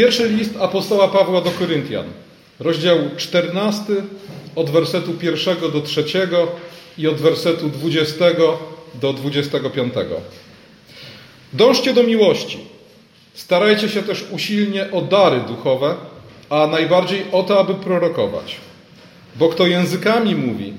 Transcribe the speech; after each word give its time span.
Pierwszy 0.00 0.28
list 0.28 0.54
apostoła 0.60 1.08
Pawła 1.08 1.40
do 1.40 1.50
Koryntian, 1.50 2.04
rozdział 2.60 2.98
14, 3.16 3.82
od 4.56 4.70
wersetu 4.70 5.14
1 5.22 5.70
do 5.72 5.80
3 5.80 6.04
i 6.98 7.08
od 7.08 7.16
wersetu 7.16 7.68
20 7.68 8.24
do 8.94 9.12
25. 9.12 9.94
Dążcie 11.52 11.94
do 11.94 12.02
miłości. 12.02 12.58
Starajcie 13.34 13.88
się 13.88 14.02
też 14.02 14.24
usilnie 14.30 14.90
o 14.92 15.00
dary 15.00 15.40
duchowe, 15.48 15.94
a 16.50 16.66
najbardziej 16.66 17.24
o 17.32 17.42
to, 17.42 17.60
aby 17.60 17.74
prorokować. 17.74 18.56
Bo 19.36 19.48
kto 19.48 19.66
językami 19.66 20.34
mówi, 20.34 20.72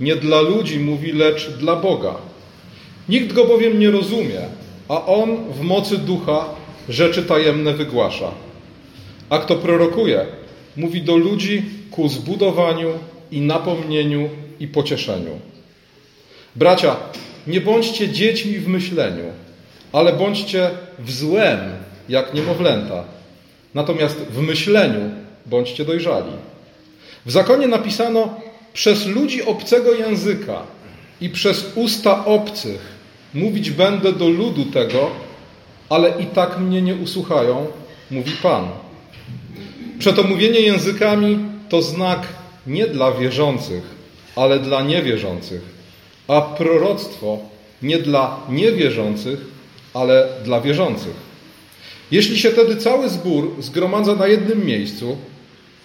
nie 0.00 0.16
dla 0.16 0.40
ludzi 0.40 0.78
mówi, 0.78 1.12
lecz 1.12 1.50
dla 1.50 1.76
Boga. 1.76 2.14
Nikt 3.08 3.32
go 3.32 3.44
bowiem 3.44 3.78
nie 3.78 3.90
rozumie, 3.90 4.40
a 4.88 5.06
on 5.06 5.52
w 5.52 5.60
mocy 5.60 5.98
ducha 5.98 6.44
rzeczy 6.88 7.22
tajemne 7.22 7.74
wygłasza. 7.74 8.47
A 9.30 9.38
kto 9.38 9.56
prorokuje, 9.56 10.26
mówi 10.76 11.02
do 11.02 11.16
ludzi 11.16 11.62
ku 11.90 12.08
zbudowaniu 12.08 12.88
i 13.30 13.40
napomnieniu 13.40 14.28
i 14.60 14.68
pocieszeniu. 14.68 15.40
Bracia, 16.56 16.96
nie 17.46 17.60
bądźcie 17.60 18.08
dziećmi 18.08 18.58
w 18.58 18.68
myśleniu, 18.68 19.24
ale 19.92 20.12
bądźcie 20.12 20.70
w 20.98 21.10
złem, 21.10 21.58
jak 22.08 22.34
niemowlęta. 22.34 23.04
Natomiast 23.74 24.16
w 24.16 24.40
myśleniu 24.40 25.10
bądźcie 25.46 25.84
dojrzali. 25.84 26.32
W 27.26 27.30
zakonie 27.30 27.68
napisano: 27.68 28.40
Przez 28.72 29.06
ludzi 29.06 29.44
obcego 29.44 29.92
języka 29.94 30.62
i 31.20 31.30
przez 31.30 31.64
usta 31.74 32.24
obcych 32.24 32.80
mówić 33.34 33.70
będę 33.70 34.12
do 34.12 34.28
ludu 34.28 34.64
tego, 34.64 35.10
ale 35.88 36.10
i 36.20 36.26
tak 36.26 36.58
mnie 36.58 36.82
nie 36.82 36.94
usłuchają, 36.94 37.66
mówi 38.10 38.32
Pan. 38.42 38.68
Przeto 39.98 40.22
mówienie 40.22 40.60
językami 40.60 41.38
to 41.68 41.82
znak 41.82 42.26
nie 42.66 42.86
dla 42.86 43.12
wierzących, 43.12 43.82
ale 44.36 44.58
dla 44.58 44.82
niewierzących, 44.82 45.60
a 46.28 46.40
proroctwo 46.40 47.38
nie 47.82 47.98
dla 47.98 48.40
niewierzących, 48.48 49.38
ale 49.94 50.28
dla 50.44 50.60
wierzących. 50.60 51.28
Jeśli 52.10 52.38
się 52.38 52.50
wtedy 52.50 52.76
cały 52.76 53.08
zbór 53.08 53.54
zgromadza 53.58 54.14
na 54.14 54.26
jednym 54.26 54.66
miejscu 54.66 55.16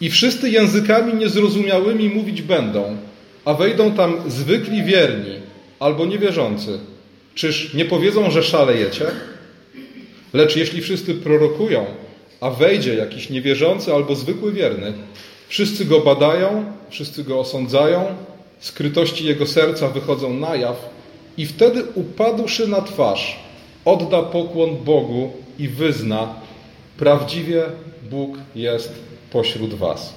i 0.01 0.09
wszyscy 0.09 0.49
językami 0.49 1.13
niezrozumiałymi 1.13 2.09
mówić 2.09 2.41
będą, 2.41 2.97
a 3.45 3.53
wejdą 3.53 3.91
tam 3.91 4.15
zwykli 4.27 4.83
wierni 4.83 5.35
albo 5.79 6.05
niewierzący, 6.05 6.79
czyż 7.35 7.73
nie 7.73 7.85
powiedzą, 7.85 8.31
że 8.31 8.43
szalejecie? 8.43 9.05
Lecz 10.33 10.55
jeśli 10.55 10.81
wszyscy 10.81 11.15
prorokują, 11.15 11.85
a 12.43 12.49
wejdzie 12.49 12.95
jakiś 12.95 13.29
niewierzący 13.29 13.93
albo 13.93 14.15
zwykły 14.15 14.51
wierny, 14.51 14.93
wszyscy 15.47 15.85
go 15.85 15.99
badają, 15.99 16.65
wszyscy 16.89 17.23
go 17.23 17.39
osądzają, 17.39 18.05
skrytości 18.59 19.25
jego 19.25 19.47
serca 19.47 19.87
wychodzą 19.87 20.33
na 20.33 20.55
jaw 20.55 20.89
i 21.37 21.45
wtedy 21.45 21.83
upadłszy 21.95 22.67
na 22.67 22.81
twarz, 22.81 23.39
odda 23.85 24.21
pokłon 24.23 24.77
Bogu 24.85 25.31
i 25.59 25.67
wyzna: 25.67 26.35
Prawdziwie 26.97 27.63
Bóg 28.09 28.37
jest 28.55 28.93
pośród 29.31 29.73
Was. 29.73 30.13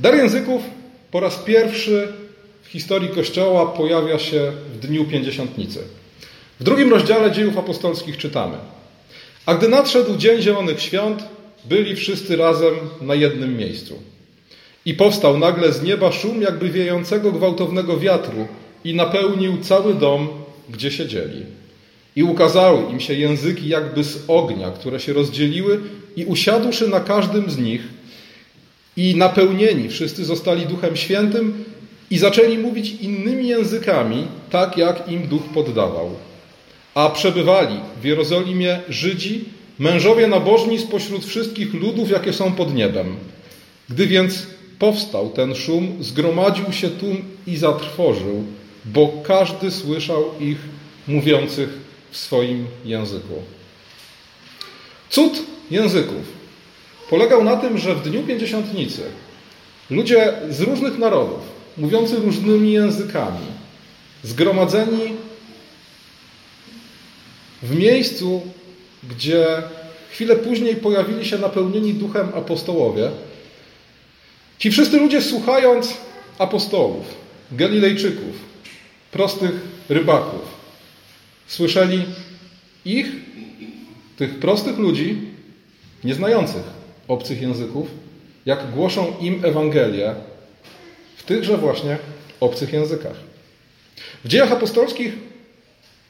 Dar 0.00 0.14
języków 0.14 0.62
po 1.10 1.20
raz 1.20 1.36
pierwszy 1.36 2.12
w 2.62 2.68
historii 2.68 3.08
Kościoła 3.08 3.66
pojawia 3.66 4.18
się 4.18 4.52
w 4.72 4.78
dniu 4.78 5.04
pięćdziesiątnicy. 5.04 5.82
W 6.60 6.64
drugim 6.64 6.90
rozdziale 6.90 7.32
dziejów 7.32 7.58
apostolskich 7.58 8.16
czytamy: 8.16 8.56
A 9.46 9.54
gdy 9.54 9.68
nadszedł 9.68 10.16
dzień 10.16 10.42
Zielonych 10.42 10.82
Świąt, 10.82 11.24
byli 11.64 11.96
wszyscy 11.96 12.36
razem 12.36 12.74
na 13.00 13.14
jednym 13.14 13.56
miejscu. 13.56 13.98
I 14.84 14.94
powstał 14.94 15.38
nagle 15.38 15.72
z 15.72 15.82
nieba 15.82 16.12
szum 16.12 16.42
jakby 16.42 16.68
wiejącego 16.68 17.32
gwałtownego 17.32 17.98
wiatru 17.98 18.48
i 18.84 18.94
napełnił 18.94 19.58
cały 19.62 19.94
dom, 19.94 20.28
gdzie 20.70 20.90
siedzieli. 20.90 21.42
I 22.16 22.22
ukazały 22.22 22.92
im 22.92 23.00
się 23.00 23.14
języki 23.14 23.68
jakby 23.68 24.04
z 24.04 24.18
ognia, 24.28 24.70
które 24.70 25.00
się 25.00 25.12
rozdzieliły 25.12 25.80
i 26.16 26.24
usiadłszy 26.24 26.88
na 26.88 27.00
każdym 27.00 27.50
z 27.50 27.58
nich 27.58 27.80
i 28.96 29.16
napełnieni 29.16 29.88
wszyscy 29.88 30.24
zostali 30.24 30.66
Duchem 30.66 30.96
Świętym 30.96 31.64
i 32.10 32.18
zaczęli 32.18 32.58
mówić 32.58 32.90
innymi 33.00 33.48
językami, 33.48 34.26
tak 34.50 34.76
jak 34.76 35.08
im 35.08 35.26
Duch 35.28 35.42
poddawał. 35.54 36.10
A 36.94 37.10
przebywali 37.10 37.80
w 38.02 38.04
Jerozolimie 38.04 38.80
Żydzi, 38.88 39.44
mężowie 39.78 40.26
nabożni 40.26 40.78
spośród 40.78 41.24
wszystkich 41.24 41.74
ludów, 41.74 42.10
jakie 42.10 42.32
są 42.32 42.52
pod 42.52 42.74
niebem. 42.74 43.16
Gdy 43.88 44.06
więc 44.06 44.46
powstał 44.78 45.30
ten 45.30 45.54
szum, 45.54 45.96
zgromadził 46.00 46.72
się 46.72 46.90
tłum 46.90 47.22
i 47.46 47.56
zatrwożył, 47.56 48.44
bo 48.84 49.12
każdy 49.22 49.70
słyszał 49.70 50.24
ich 50.40 50.58
mówiących 51.08 51.68
w 52.10 52.16
swoim 52.16 52.66
języku. 52.84 53.34
Cud 55.10 55.42
języków 55.70 56.40
polegał 57.10 57.44
na 57.44 57.56
tym, 57.56 57.78
że 57.78 57.94
w 57.94 58.02
dniu 58.02 58.22
pięćdziesiątnicy 58.22 59.02
ludzie 59.90 60.32
z 60.50 60.60
różnych 60.60 60.98
narodów, 60.98 61.40
mówiący 61.76 62.16
różnymi 62.16 62.72
językami, 62.72 63.46
zgromadzeni 64.22 65.14
w 67.62 67.76
miejscu, 67.76 68.42
gdzie 69.10 69.62
chwilę 70.10 70.36
później 70.36 70.76
pojawili 70.76 71.24
się 71.24 71.38
napełnieni 71.38 71.94
duchem 71.94 72.28
apostołowie, 72.34 73.10
ci 74.58 74.70
wszyscy 74.70 74.98
ludzie 74.98 75.22
słuchając 75.22 75.96
apostołów, 76.38 77.06
Galilejczyków, 77.52 78.34
prostych 79.12 79.52
rybaków, 79.88 80.42
słyszeli 81.46 82.04
ich, 82.84 83.06
tych 84.16 84.38
prostych 84.38 84.78
ludzi, 84.78 85.18
nieznających 86.04 86.62
obcych 87.08 87.42
języków, 87.42 87.88
jak 88.46 88.70
głoszą 88.70 89.12
im 89.20 89.44
Ewangelię 89.44 90.14
w 91.16 91.22
tychże 91.22 91.56
właśnie 91.56 91.98
obcych 92.40 92.72
językach. 92.72 93.16
W 94.24 94.28
dziejach 94.28 94.52
apostolskich 94.52 95.29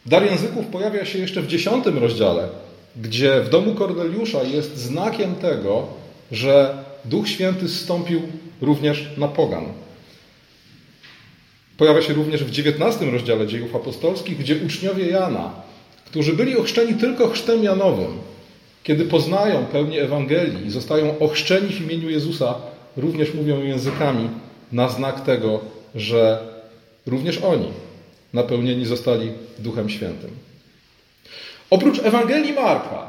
dar 0.06 0.24
języków 0.24 0.66
pojawia 0.66 1.04
się 1.04 1.18
jeszcze 1.18 1.42
w 1.42 1.46
dziesiątym 1.46 1.98
rozdziale, 1.98 2.48
gdzie 2.96 3.40
w 3.40 3.48
domu 3.48 3.74
Korneliusza 3.74 4.42
jest 4.42 4.76
znakiem 4.76 5.34
tego, 5.34 5.86
że 6.32 6.84
Duch 7.04 7.28
Święty 7.28 7.68
zstąpił 7.68 8.22
również 8.60 9.08
na 9.16 9.28
pogan. 9.28 9.64
Pojawia 11.78 12.02
się 12.02 12.12
również 12.12 12.44
w 12.44 12.50
dziewiętnastym 12.50 13.12
rozdziale 13.12 13.46
dziejów 13.46 13.76
apostolskich, 13.76 14.38
gdzie 14.38 14.56
uczniowie 14.66 15.06
Jana, 15.06 15.52
którzy 16.06 16.32
byli 16.32 16.56
ochrzczeni 16.56 16.94
tylko 16.94 17.28
chrztem 17.28 17.64
Janowym, 17.64 18.18
kiedy 18.82 19.04
poznają 19.04 19.64
pełnię 19.64 20.02
Ewangelii 20.02 20.66
i 20.66 20.70
zostają 20.70 21.18
ochrzczeni 21.18 21.68
w 21.68 21.80
imieniu 21.80 22.10
Jezusa, 22.10 22.54
również 22.96 23.34
mówią 23.34 23.62
językami 23.62 24.28
na 24.72 24.88
znak 24.88 25.24
tego, 25.24 25.60
że 25.94 26.38
również 27.06 27.38
oni 27.38 27.68
napełnieni 28.32 28.86
zostali 28.86 29.32
Duchem 29.58 29.90
Świętym. 29.90 30.30
Oprócz 31.70 31.98
Ewangelii 31.98 32.52
Marka, 32.52 33.06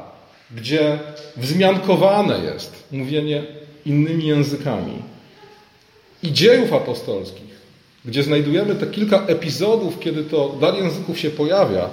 gdzie 0.56 0.98
wzmiankowane 1.36 2.38
jest 2.44 2.84
mówienie 2.90 3.42
innymi 3.86 4.26
językami, 4.26 5.02
i 6.22 6.32
dziejów 6.32 6.72
apostolskich, 6.72 7.52
gdzie 8.04 8.22
znajdujemy 8.22 8.74
te 8.74 8.86
kilka 8.86 9.26
epizodów, 9.26 10.00
kiedy 10.00 10.24
to 10.24 10.56
dar 10.60 10.74
języków 10.74 11.18
się 11.18 11.30
pojawia, 11.30 11.90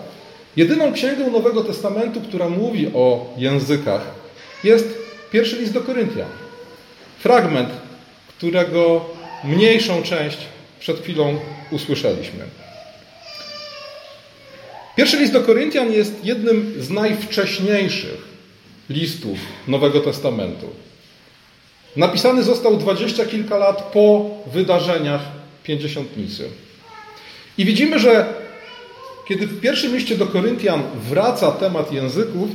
jedyną 0.55 0.93
księgą 0.93 1.31
Nowego 1.31 1.63
Testamentu, 1.63 2.21
która 2.21 2.49
mówi 2.49 2.87
o 2.93 3.33
językach, 3.37 4.01
jest 4.63 4.97
pierwszy 5.31 5.57
list 5.57 5.73
do 5.73 5.81
Koryntian. 5.81 6.29
Fragment, 7.19 7.69
którego 8.37 9.05
mniejszą 9.43 10.03
część 10.03 10.37
przed 10.79 10.99
chwilą 10.99 11.37
usłyszeliśmy. 11.71 12.39
Pierwszy 14.99 15.17
list 15.17 15.33
do 15.33 15.41
Koryntian 15.41 15.91
jest 15.91 16.25
jednym 16.25 16.73
z 16.79 16.89
najwcześniejszych 16.89 18.17
listów 18.89 19.37
Nowego 19.67 19.99
Testamentu. 19.99 20.69
Napisany 21.95 22.43
został 22.43 22.77
dwadzieścia 22.77 23.25
kilka 23.25 23.57
lat 23.57 23.91
po 23.93 24.29
wydarzeniach 24.53 25.21
pięćdziesiątnicy. 25.63 26.49
I 27.57 27.65
widzimy, 27.65 27.99
że 27.99 28.33
kiedy 29.27 29.47
w 29.47 29.61
pierwszym 29.61 29.95
liście 29.95 30.17
do 30.17 30.27
Koryntian 30.27 30.83
wraca 31.09 31.51
temat 31.51 31.91
języków, 31.91 32.49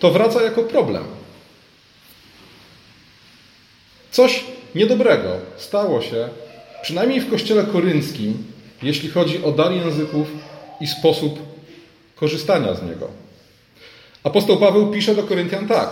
to 0.00 0.10
wraca 0.10 0.42
jako 0.42 0.62
problem. 0.62 1.04
Coś 4.10 4.44
niedobrego 4.74 5.28
stało 5.56 6.02
się, 6.02 6.28
przynajmniej 6.82 7.20
w 7.20 7.30
kościele 7.30 7.64
korynckim, 7.64 8.44
jeśli 8.82 9.10
chodzi 9.10 9.44
o 9.44 9.52
dar 9.52 9.72
języków 9.72 10.26
i 10.80 10.86
sposób 10.86 11.55
korzystania 12.16 12.74
z 12.74 12.82
niego. 12.82 13.08
Apostoł 14.24 14.56
Paweł 14.56 14.92
pisze 14.92 15.14
do 15.14 15.22
Koryntian 15.22 15.68
tak: 15.68 15.88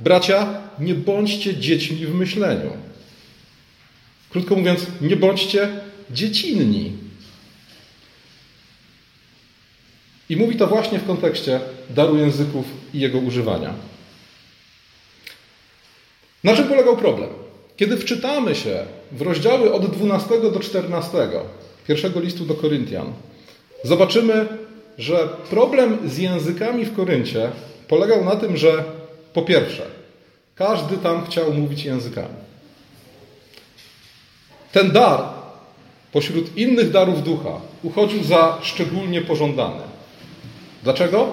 Bracia, 0.00 0.46
nie 0.78 0.94
bądźcie 0.94 1.56
dziećmi 1.56 2.06
w 2.06 2.14
myśleniu. 2.14 2.70
Krótko 4.30 4.56
mówiąc, 4.56 4.86
nie 5.00 5.16
bądźcie 5.16 5.68
dziecinni. 6.10 6.92
I 10.28 10.36
mówi 10.36 10.56
to 10.56 10.66
właśnie 10.66 10.98
w 10.98 11.06
kontekście 11.06 11.60
daru 11.90 12.16
języków 12.16 12.66
i 12.94 13.00
jego 13.00 13.18
używania. 13.18 13.74
Na 16.44 16.56
czym 16.56 16.68
polegał 16.68 16.96
problem? 16.96 17.30
Kiedy 17.76 17.96
wczytamy 17.96 18.54
się 18.54 18.84
w 19.12 19.22
rozdziały 19.22 19.72
od 19.72 19.96
12 19.96 20.40
do 20.40 20.60
14 20.60 21.28
pierwszego 21.88 22.20
listu 22.20 22.44
do 22.44 22.54
Koryntian, 22.54 23.12
zobaczymy, 23.84 24.46
że 24.98 25.28
problem 25.50 25.98
z 26.08 26.18
językami 26.18 26.84
w 26.84 26.96
Koryncie 26.96 27.50
polegał 27.88 28.24
na 28.24 28.36
tym, 28.36 28.56
że 28.56 28.84
po 29.32 29.42
pierwsze, 29.42 29.82
każdy 30.54 30.96
tam 30.96 31.26
chciał 31.26 31.52
mówić 31.52 31.84
językami. 31.84 32.34
Ten 34.72 34.90
dar 34.90 35.20
pośród 36.12 36.56
innych 36.56 36.90
darów 36.90 37.22
ducha 37.22 37.60
uchodził 37.82 38.24
za 38.24 38.58
szczególnie 38.62 39.22
pożądany. 39.22 39.80
Dlaczego? 40.82 41.28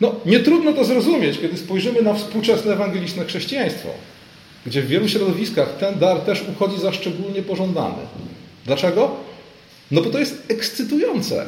No, 0.00 0.14
nie 0.26 0.40
trudno 0.40 0.72
to 0.72 0.84
zrozumieć, 0.84 1.38
kiedy 1.38 1.56
spojrzymy 1.56 2.02
na 2.02 2.14
współczesne 2.14 2.72
ewangeliczne 2.72 3.24
chrześcijaństwo, 3.24 3.88
gdzie 4.66 4.82
w 4.82 4.86
wielu 4.86 5.08
środowiskach 5.08 5.76
ten 5.76 5.98
dar 5.98 6.20
też 6.20 6.44
uchodzi 6.48 6.80
za 6.80 6.92
szczególnie 6.92 7.42
pożądany. 7.42 8.02
Dlaczego? 8.66 9.10
No 9.90 10.02
bo 10.02 10.10
to 10.10 10.18
jest 10.18 10.44
ekscytujące. 10.48 11.46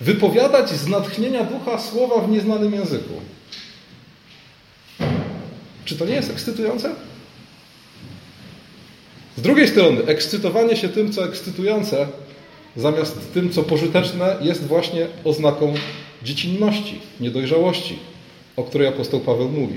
Wypowiadać 0.00 0.70
z 0.70 0.86
natchnienia 0.86 1.44
ducha 1.44 1.78
słowa 1.78 2.20
w 2.20 2.30
nieznanym 2.30 2.74
języku. 2.74 3.14
Czy 5.84 5.96
to 5.96 6.06
nie 6.06 6.14
jest 6.14 6.30
ekscytujące? 6.30 6.94
Z 9.36 9.42
drugiej 9.42 9.68
strony, 9.68 10.06
ekscytowanie 10.06 10.76
się 10.76 10.88
tym, 10.88 11.12
co 11.12 11.24
ekscytujące, 11.24 12.08
zamiast 12.76 13.32
tym, 13.34 13.50
co 13.50 13.62
pożyteczne, 13.62 14.36
jest 14.40 14.66
właśnie 14.66 15.06
oznaką 15.24 15.74
dziecinności, 16.22 17.00
niedojrzałości, 17.20 17.98
o 18.56 18.64
której 18.64 18.88
apostoł 18.88 19.20
Paweł 19.20 19.48
mówi. 19.48 19.76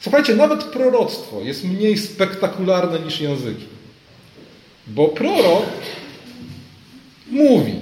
Słuchajcie, 0.00 0.34
nawet 0.34 0.64
proroctwo 0.64 1.40
jest 1.40 1.64
mniej 1.64 1.98
spektakularne 1.98 3.00
niż 3.00 3.20
języki. 3.20 3.64
Bo 4.86 5.08
prorok 5.08 5.64
mówi, 7.30 7.74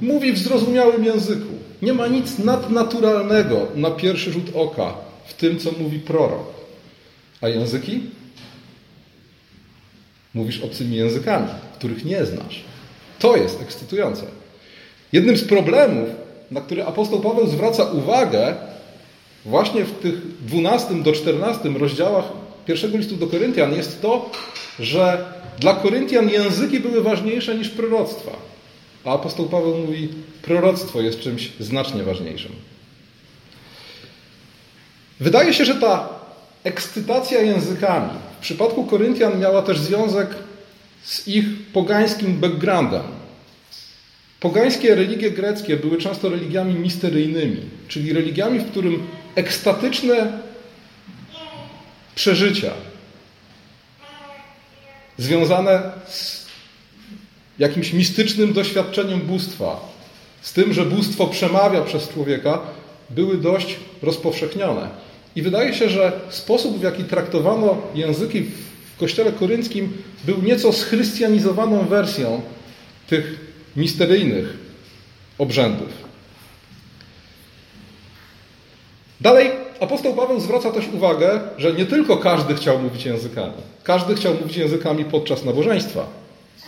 mówi 0.00 0.32
w 0.32 0.38
zrozumiałym 0.38 1.04
języku. 1.04 1.48
Nie 1.82 1.92
ma 1.92 2.06
nic 2.06 2.38
nadnaturalnego 2.38 3.66
na 3.74 3.90
pierwszy 3.90 4.32
rzut 4.32 4.56
oka 4.56 4.94
w 5.26 5.34
tym, 5.34 5.58
co 5.58 5.72
mówi 5.72 5.98
prorok. 5.98 6.52
A 7.40 7.48
języki? 7.48 8.00
Mówisz 10.34 10.60
obcymi 10.60 10.96
językami, 10.96 11.48
których 11.78 12.04
nie 12.04 12.24
znasz. 12.24 12.64
To 13.18 13.36
jest 13.36 13.62
ekscytujące. 13.62 14.22
Jednym 15.12 15.36
z 15.36 15.44
problemów, 15.44 16.08
na 16.50 16.60
który 16.60 16.84
apostoł 16.84 17.20
Paweł 17.20 17.46
zwraca 17.46 17.84
uwagę, 17.84 18.54
właśnie 19.44 19.84
w 19.84 19.92
tych 19.92 20.42
12 20.46 20.94
do 20.94 21.12
14 21.12 21.68
rozdziałach 21.68 22.24
pierwszego 22.66 22.98
listu 22.98 23.16
do 23.16 23.26
Koryntian, 23.26 23.74
jest 23.74 24.02
to, 24.02 24.30
że 24.80 25.24
dla 25.60 25.74
Koryntian 25.74 26.28
języki 26.28 26.80
były 26.80 27.02
ważniejsze 27.02 27.54
niż 27.54 27.68
proroctwa. 27.68 28.51
A 29.04 29.12
apostoł 29.12 29.48
Paweł 29.48 29.78
mówi, 29.78 30.08
proroctwo 30.42 31.00
jest 31.00 31.20
czymś 31.20 31.52
znacznie 31.60 32.02
ważniejszym. 32.02 32.52
Wydaje 35.20 35.54
się, 35.54 35.64
że 35.64 35.74
ta 35.74 36.08
ekscytacja 36.64 37.40
językami 37.40 38.10
w 38.38 38.42
przypadku 38.42 38.84
Koryntian 38.84 39.40
miała 39.40 39.62
też 39.62 39.80
związek 39.80 40.28
z 41.02 41.28
ich 41.28 41.44
pogańskim 41.72 42.40
backgroundem. 42.40 43.02
Pogańskie 44.40 44.94
religie 44.94 45.30
greckie 45.30 45.76
były 45.76 45.98
często 45.98 46.28
religiami 46.28 46.74
misteryjnymi, 46.74 47.60
czyli 47.88 48.12
religiami, 48.12 48.58
w 48.58 48.70
którym 48.70 49.06
ekstatyczne 49.34 50.38
przeżycia 52.14 52.72
związane 55.18 55.82
z 56.08 56.41
jakimś 57.58 57.92
mistycznym 57.92 58.52
doświadczeniem 58.52 59.20
bóstwa, 59.20 59.92
z 60.42 60.52
tym, 60.52 60.72
że 60.72 60.84
bóstwo 60.84 61.26
przemawia 61.26 61.82
przez 61.82 62.08
człowieka, 62.08 62.60
były 63.10 63.36
dość 63.36 63.76
rozpowszechnione. 64.02 64.88
I 65.36 65.42
wydaje 65.42 65.74
się, 65.74 65.88
że 65.88 66.12
sposób, 66.30 66.78
w 66.78 66.82
jaki 66.82 67.04
traktowano 67.04 67.76
języki 67.94 68.42
w 68.96 68.98
kościele 68.98 69.32
korynckim, 69.32 69.92
był 70.24 70.42
nieco 70.42 70.72
schrystianizowaną 70.72 71.86
wersją 71.86 72.42
tych 73.08 73.40
misteryjnych 73.76 74.56
obrzędów. 75.38 75.88
Dalej 79.20 79.50
apostoł 79.80 80.14
Paweł 80.14 80.40
zwraca 80.40 80.70
też 80.70 80.84
uwagę, 80.94 81.40
że 81.58 81.72
nie 81.72 81.86
tylko 81.86 82.16
każdy 82.16 82.54
chciał 82.54 82.78
mówić 82.78 83.04
językami. 83.04 83.52
Każdy 83.82 84.14
chciał 84.14 84.34
mówić 84.34 84.56
językami 84.56 85.04
podczas 85.04 85.44
nabożeństwa. 85.44 86.21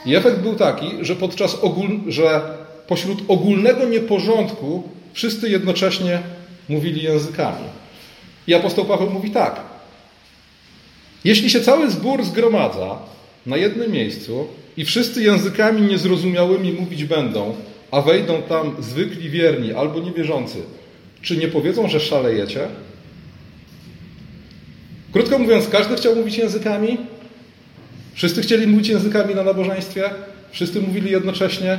I 0.07 0.15
efekt 0.17 0.39
był 0.39 0.55
taki, 0.55 0.87
że 1.01 1.17
podczas 1.17 1.55
ogól, 1.55 2.01
że 2.09 2.41
pośród 2.87 3.19
ogólnego 3.29 3.85
nieporządku 3.85 4.83
wszyscy 5.13 5.49
jednocześnie 5.49 6.23
mówili 6.69 7.03
językami. 7.03 7.65
I 8.47 8.55
apostoł 8.55 8.85
Paweł 8.85 9.11
mówi 9.11 9.31
tak. 9.31 9.61
Jeśli 11.25 11.51
się 11.51 11.61
cały 11.61 11.91
zbór 11.91 12.25
zgromadza 12.25 12.99
na 13.47 13.57
jednym 13.57 13.93
miejscu 13.93 14.47
i 14.77 14.85
wszyscy 14.85 15.23
językami 15.23 15.83
niezrozumiałymi 15.83 16.73
mówić 16.73 17.05
będą, 17.05 17.55
a 17.91 18.01
wejdą 18.01 18.43
tam 18.43 18.77
zwykli 18.81 19.31
wierni 19.31 19.73
albo 19.73 20.01
niewierzący, 20.01 20.59
czy 21.23 21.37
nie 21.37 21.49
powiedzą, 21.49 21.89
że 21.89 22.01
szalejecie? 22.01 22.69
Krótko 25.13 25.39
mówiąc, 25.39 25.69
każdy 25.69 25.97
chciał 25.97 26.17
mówić 26.17 26.39
językami, 26.39 26.99
wszyscy 28.15 28.43
chcieli 28.43 28.67
mówić 28.67 28.89
językami 28.89 29.35
na 29.35 29.43
nabożeństwie, 29.43 30.11
wszyscy 30.51 30.81
mówili 30.81 31.11
jednocześnie. 31.11 31.79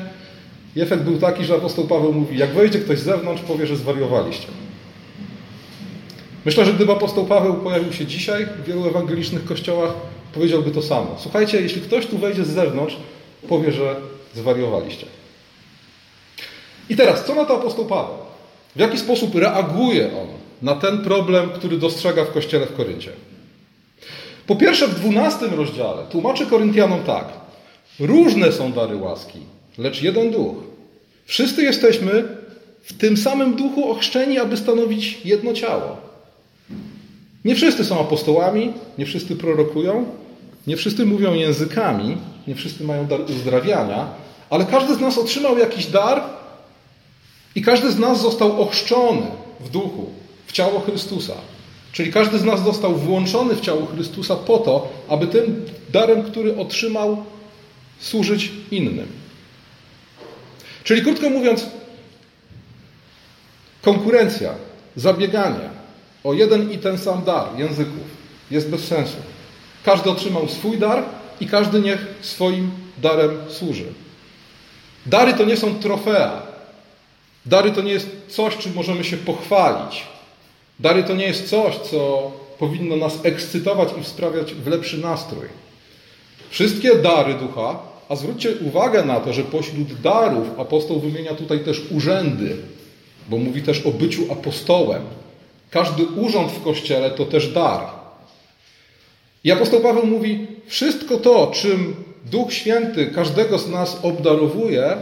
I 0.75 0.81
efekt 0.81 1.03
był 1.03 1.17
taki, 1.17 1.45
że 1.45 1.55
apostoł 1.55 1.87
Paweł 1.87 2.13
mówi: 2.13 2.37
Jak 2.37 2.53
wejdzie 2.53 2.79
ktoś 2.79 2.99
z 2.99 3.03
zewnątrz, 3.03 3.41
powie, 3.41 3.67
że 3.67 3.77
zwariowaliście. 3.77 4.47
Myślę, 6.45 6.65
że 6.65 6.73
gdyby 6.73 6.91
apostoł 6.91 7.25
Paweł 7.25 7.53
pojawił 7.53 7.93
się 7.93 8.05
dzisiaj 8.05 8.45
w 8.45 8.67
wielu 8.67 8.87
ewangelicznych 8.87 9.45
kościołach, 9.45 9.93
powiedziałby 10.33 10.71
to 10.71 10.81
samo. 10.81 11.15
Słuchajcie, 11.19 11.61
jeśli 11.61 11.81
ktoś 11.81 12.05
tu 12.05 12.17
wejdzie 12.17 12.45
z 12.45 12.49
zewnątrz, 12.49 12.97
powie, 13.49 13.71
że 13.71 13.95
zwariowaliście. 14.35 15.05
I 16.89 16.95
teraz, 16.95 17.25
co 17.25 17.35
na 17.35 17.45
to 17.45 17.57
apostoł 17.59 17.85
Paweł? 17.85 18.15
W 18.75 18.79
jaki 18.79 18.97
sposób 18.97 19.35
reaguje 19.35 20.05
on 20.05 20.27
na 20.61 20.75
ten 20.75 21.03
problem, 21.03 21.49
który 21.49 21.77
dostrzega 21.77 22.25
w 22.25 22.31
kościele 22.31 22.65
w 22.65 22.75
Koryncie? 22.75 23.11
Po 24.47 24.55
pierwsze, 24.55 24.87
w 24.87 24.95
dwunastym 24.95 25.53
rozdziale 25.53 26.03
tłumaczy 26.11 26.45
Koryntianom 26.45 27.03
tak. 27.03 27.25
Różne 27.99 28.51
są 28.51 28.71
dary 28.71 28.95
łaski, 28.95 29.39
lecz 29.77 30.01
jeden 30.01 30.31
duch. 30.31 30.55
Wszyscy 31.25 31.63
jesteśmy 31.63 32.23
w 32.83 32.93
tym 32.93 33.17
samym 33.17 33.55
duchu 33.55 33.91
ochrzczeni, 33.91 34.39
aby 34.39 34.57
stanowić 34.57 35.21
jedno 35.25 35.53
ciało. 35.53 35.97
Nie 37.45 37.55
wszyscy 37.55 37.85
są 37.85 37.99
apostołami, 37.99 38.73
nie 38.97 39.05
wszyscy 39.05 39.35
prorokują, 39.35 40.05
nie 40.67 40.77
wszyscy 40.77 41.05
mówią 41.05 41.33
językami, 41.33 42.17
nie 42.47 42.55
wszyscy 42.55 42.83
mają 42.83 43.07
dar 43.07 43.21
uzdrawiania, 43.21 44.07
ale 44.49 44.65
każdy 44.65 44.95
z 44.95 44.99
nas 44.99 45.17
otrzymał 45.17 45.57
jakiś 45.57 45.85
dar 45.85 46.23
i 47.55 47.61
każdy 47.61 47.91
z 47.91 47.99
nas 47.99 48.21
został 48.21 48.61
ochrzczony 48.61 49.27
w 49.59 49.69
duchu, 49.69 50.09
w 50.47 50.51
ciało 50.51 50.79
Chrystusa. 50.79 51.33
Czyli 51.95 52.13
każdy 52.13 52.39
z 52.39 52.43
nas 52.43 52.63
został 52.63 52.95
włączony 52.95 53.55
w 53.55 53.61
ciało 53.61 53.85
Chrystusa 53.85 54.35
po 54.35 54.57
to, 54.57 54.93
aby 55.09 55.27
tym 55.27 55.65
darem, 55.89 56.23
który 56.23 56.57
otrzymał, 56.57 57.25
służyć 57.99 58.51
innym. 58.71 59.07
Czyli 60.83 61.01
krótko 61.01 61.29
mówiąc, 61.29 61.65
konkurencja, 63.81 64.53
zabieganie 64.95 65.69
o 66.23 66.33
jeden 66.33 66.71
i 66.71 66.77
ten 66.77 66.97
sam 66.97 67.23
dar 67.23 67.47
języków 67.57 68.03
jest 68.51 68.69
bez 68.69 68.83
sensu. 68.83 69.17
Każdy 69.83 70.09
otrzymał 70.09 70.47
swój 70.47 70.77
dar 70.77 71.03
i 71.39 71.47
każdy 71.47 71.79
niech 71.79 72.05
swoim 72.21 72.71
darem 73.01 73.37
służy. 73.49 73.85
Dary 75.05 75.33
to 75.33 75.45
nie 75.45 75.57
są 75.57 75.75
trofea. 75.75 76.41
Dary 77.45 77.71
to 77.71 77.81
nie 77.81 77.91
jest 77.91 78.09
coś, 78.27 78.57
czym 78.57 78.73
możemy 78.73 79.03
się 79.03 79.17
pochwalić. 79.17 80.14
Dary 80.79 81.03
to 81.03 81.15
nie 81.15 81.25
jest 81.25 81.50
coś, 81.50 81.75
co 81.77 82.32
powinno 82.60 82.96
nas 82.96 83.20
ekscytować 83.24 83.89
i 84.01 84.03
sprawiać 84.03 84.53
w 84.53 84.67
lepszy 84.67 84.98
nastrój. 84.98 85.48
Wszystkie 86.50 86.96
dary 86.96 87.34
ducha, 87.34 87.79
a 88.10 88.15
zwróćcie 88.15 88.55
uwagę 88.67 89.05
na 89.05 89.20
to, 89.20 89.34
że 89.34 89.44
pośród 89.44 90.01
darów 90.01 90.60
apostoł 90.60 91.00
wymienia 91.00 91.34
tutaj 91.34 91.60
też 91.60 91.82
urzędy. 91.91 92.58
bo 93.29 93.38
mówi 93.38 93.62
też 93.62 93.86
o 93.86 93.91
byciu 93.91 94.32
apostołem. 94.32 95.01
Każdy 95.70 96.05
urząd 96.05 96.51
w 96.51 96.63
kościele 96.63 97.12
to 97.12 97.25
też 97.25 97.48
dar. 97.48 97.82
I 99.44 99.51
apostoł 99.51 99.82
Paweł 99.82 100.05
mówi: 100.05 100.48
Wszystko 100.65 101.17
to, 101.17 101.51
czym 101.53 101.96
Duch 102.25 102.53
Święty 102.53 103.05
każdego 103.05 103.60
z 103.60 103.70
nas 103.70 103.98
obdarowuje, 104.03 104.98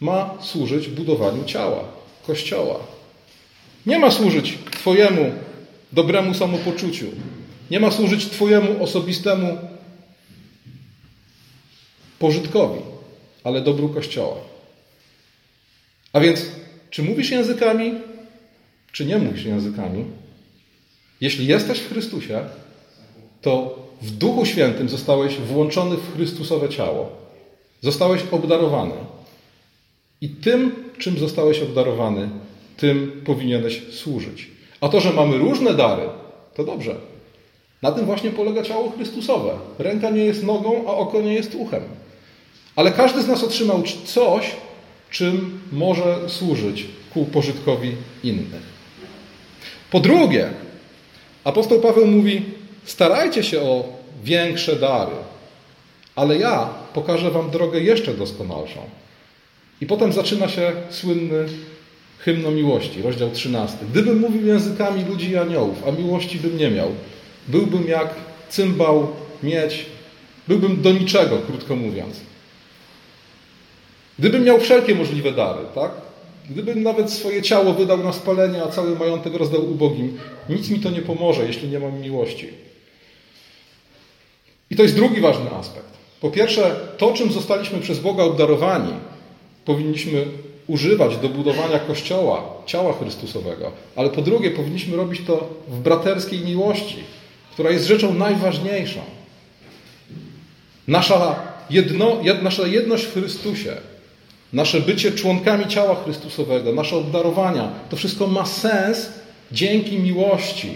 ma 0.00 0.34
służyć 0.40 0.88
budowaniu 0.88 1.44
ciała, 1.44 1.84
kościoła. 2.26 2.95
Nie 3.86 3.98
ma 3.98 4.10
służyć 4.10 4.58
Twojemu 4.70 5.32
dobremu 5.92 6.34
samopoczuciu. 6.34 7.06
Nie 7.70 7.80
ma 7.80 7.90
służyć 7.90 8.26
Twojemu 8.26 8.84
osobistemu 8.84 9.58
pożytkowi, 12.18 12.80
ale 13.44 13.60
dobru 13.60 13.88
Kościoła. 13.88 14.36
A 16.12 16.20
więc, 16.20 16.42
czy 16.90 17.02
mówisz 17.02 17.30
językami, 17.30 17.94
czy 18.92 19.06
nie 19.06 19.18
mówisz 19.18 19.44
językami? 19.44 20.04
Jeśli 21.20 21.46
jesteś 21.46 21.78
w 21.78 21.88
Chrystusie, 21.88 22.44
to 23.42 23.78
w 24.02 24.10
Duchu 24.10 24.46
Świętym 24.46 24.88
zostałeś 24.88 25.36
włączony 25.36 25.96
w 25.96 26.14
Chrystusowe 26.14 26.68
ciało. 26.68 27.12
Zostałeś 27.80 28.22
obdarowany. 28.30 28.94
I 30.20 30.28
tym, 30.28 30.72
czym 30.98 31.18
zostałeś 31.18 31.60
obdarowany, 31.60 32.28
tym 32.76 33.22
powinieneś 33.24 33.82
służyć. 33.90 34.50
A 34.80 34.88
to, 34.88 35.00
że 35.00 35.12
mamy 35.12 35.38
różne 35.38 35.74
dary, 35.74 36.02
to 36.54 36.64
dobrze. 36.64 36.94
Na 37.82 37.92
tym 37.92 38.06
właśnie 38.06 38.30
polega 38.30 38.62
ciało 38.62 38.90
Chrystusowe. 38.90 39.58
Ręka 39.78 40.10
nie 40.10 40.24
jest 40.24 40.44
nogą, 40.44 40.84
a 40.88 40.90
oko 40.90 41.22
nie 41.22 41.34
jest 41.34 41.54
uchem. 41.54 41.82
Ale 42.76 42.92
każdy 42.92 43.22
z 43.22 43.28
nas 43.28 43.44
otrzymał 43.44 43.82
coś, 44.04 44.50
czym 45.10 45.60
może 45.72 46.28
służyć 46.28 46.86
ku 47.14 47.24
pożytkowi 47.24 47.92
innych. 48.24 48.76
Po 49.90 50.00
drugie, 50.00 50.50
apostoł 51.44 51.80
Paweł 51.80 52.06
mówi: 52.06 52.42
starajcie 52.84 53.42
się 53.42 53.60
o 53.60 53.84
większe 54.24 54.76
dary, 54.76 55.16
ale 56.14 56.38
ja 56.38 56.68
pokażę 56.94 57.30
wam 57.30 57.50
drogę 57.50 57.80
jeszcze 57.80 58.14
doskonalszą. 58.14 58.80
I 59.80 59.86
potem 59.86 60.12
zaczyna 60.12 60.48
się 60.48 60.72
słynny 60.90 61.48
hymn 62.18 62.46
o 62.46 62.50
miłości, 62.50 63.02
rozdział 63.02 63.30
13. 63.30 63.78
Gdybym 63.90 64.20
mówił 64.20 64.46
językami 64.46 65.04
ludzi 65.04 65.30
i 65.30 65.36
aniołów, 65.36 65.88
a 65.88 65.90
miłości 65.90 66.38
bym 66.38 66.58
nie 66.58 66.70
miał, 66.70 66.90
byłbym 67.48 67.88
jak 67.88 68.14
cymbał, 68.48 69.08
miedź, 69.42 69.86
byłbym 70.48 70.82
do 70.82 70.92
niczego, 70.92 71.38
krótko 71.38 71.76
mówiąc. 71.76 72.20
Gdybym 74.18 74.44
miał 74.44 74.60
wszelkie 74.60 74.94
możliwe 74.94 75.32
dary, 75.32 75.60
tak? 75.74 75.90
Gdybym 76.50 76.82
nawet 76.82 77.10
swoje 77.10 77.42
ciało 77.42 77.72
wydał 77.72 78.04
na 78.04 78.12
spalenie, 78.12 78.62
a 78.62 78.68
cały 78.68 78.96
majątek 78.96 79.34
rozdał 79.34 79.70
ubogim, 79.70 80.18
nic 80.48 80.70
mi 80.70 80.80
to 80.80 80.90
nie 80.90 81.02
pomoże, 81.02 81.46
jeśli 81.46 81.68
nie 81.68 81.78
mam 81.78 82.00
miłości. 82.00 82.48
I 84.70 84.76
to 84.76 84.82
jest 84.82 84.94
drugi 84.94 85.20
ważny 85.20 85.50
aspekt. 85.50 85.96
Po 86.20 86.30
pierwsze, 86.30 86.76
to, 86.98 87.12
czym 87.12 87.32
zostaliśmy 87.32 87.80
przez 87.80 87.98
Boga 87.98 88.24
obdarowani, 88.24 88.92
powinniśmy 89.64 90.26
używać 90.66 91.16
do 91.16 91.28
budowania 91.28 91.78
Kościoła, 91.78 92.44
ciała 92.66 92.92
Chrystusowego. 92.92 93.72
Ale 93.96 94.10
po 94.10 94.22
drugie, 94.22 94.50
powinniśmy 94.50 94.96
robić 94.96 95.20
to 95.26 95.48
w 95.68 95.78
braterskiej 95.78 96.40
miłości, 96.40 96.96
która 97.52 97.70
jest 97.70 97.86
rzeczą 97.86 98.14
najważniejszą. 98.14 99.00
Nasza, 100.88 101.36
jedno, 101.70 102.16
nasza 102.42 102.66
jedność 102.66 103.04
w 103.04 103.12
Chrystusie, 103.12 103.76
nasze 104.52 104.80
bycie 104.80 105.12
członkami 105.12 105.66
ciała 105.66 105.96
Chrystusowego, 106.04 106.72
nasze 106.72 106.96
obdarowania, 106.96 107.70
to 107.90 107.96
wszystko 107.96 108.26
ma 108.26 108.46
sens 108.46 109.08
dzięki 109.52 109.98
miłości. 109.98 110.70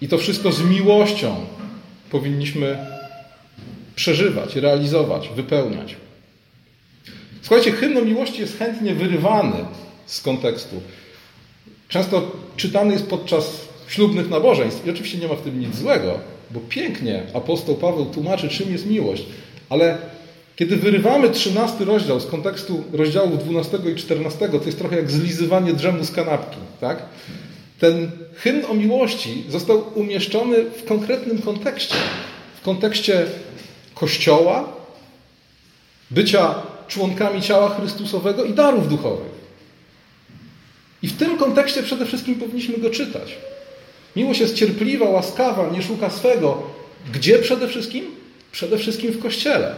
I 0.00 0.08
to 0.08 0.18
wszystko 0.18 0.52
z 0.52 0.62
miłością 0.62 1.36
powinniśmy 2.10 2.78
przeżywać, 3.94 4.56
realizować, 4.56 5.28
wypełniać. 5.36 5.96
Słuchajcie, 7.46 7.72
hymn 7.72 7.98
o 7.98 8.00
miłości 8.00 8.40
jest 8.40 8.58
chętnie 8.58 8.94
wyrywany 8.94 9.56
z 10.06 10.20
kontekstu. 10.20 10.80
Często 11.88 12.30
czytany 12.56 12.92
jest 12.92 13.06
podczas 13.06 13.60
ślubnych 13.88 14.30
nabożeństw 14.30 14.86
i 14.86 14.90
oczywiście 14.90 15.18
nie 15.18 15.28
ma 15.28 15.34
w 15.34 15.42
tym 15.42 15.60
nic 15.60 15.76
złego, 15.76 16.18
bo 16.50 16.60
pięknie 16.68 17.22
apostoł 17.34 17.74
Paweł 17.74 18.06
tłumaczy, 18.06 18.48
czym 18.48 18.72
jest 18.72 18.86
miłość, 18.86 19.24
ale 19.68 19.98
kiedy 20.56 20.76
wyrywamy 20.76 21.30
13 21.30 21.84
rozdział 21.84 22.20
z 22.20 22.26
kontekstu 22.26 22.84
rozdziałów 22.92 23.44
12 23.44 23.78
i 23.92 23.96
14, 23.96 24.48
to 24.48 24.64
jest 24.66 24.78
trochę 24.78 24.96
jak 24.96 25.10
zlizywanie 25.10 25.72
drzemu 25.72 26.04
z 26.04 26.12
kanapki. 26.12 26.58
Tak? 26.80 27.02
Ten 27.80 28.10
hymn 28.34 28.64
o 28.68 28.74
miłości 28.74 29.44
został 29.48 29.84
umieszczony 29.94 30.56
w 30.64 30.84
konkretnym 30.84 31.42
kontekście. 31.42 31.96
W 32.60 32.64
kontekście 32.64 33.26
Kościoła, 33.94 34.68
bycia 36.10 36.54
członkami 36.88 37.42
ciała 37.42 37.68
Chrystusowego 37.68 38.44
i 38.44 38.52
darów 38.52 38.88
duchowych. 38.88 39.36
I 41.02 41.08
w 41.08 41.16
tym 41.16 41.38
kontekście 41.38 41.82
przede 41.82 42.06
wszystkim 42.06 42.34
powinniśmy 42.34 42.78
go 42.78 42.90
czytać. 42.90 43.36
Miłość 44.16 44.40
jest 44.40 44.54
cierpliwa, 44.54 45.08
łaskawa, 45.08 45.70
nie 45.70 45.82
szuka 45.82 46.10
swego. 46.10 46.62
Gdzie 47.12 47.38
przede 47.38 47.68
wszystkim? 47.68 48.04
Przede 48.52 48.78
wszystkim 48.78 49.12
w 49.12 49.22
Kościele. 49.22 49.74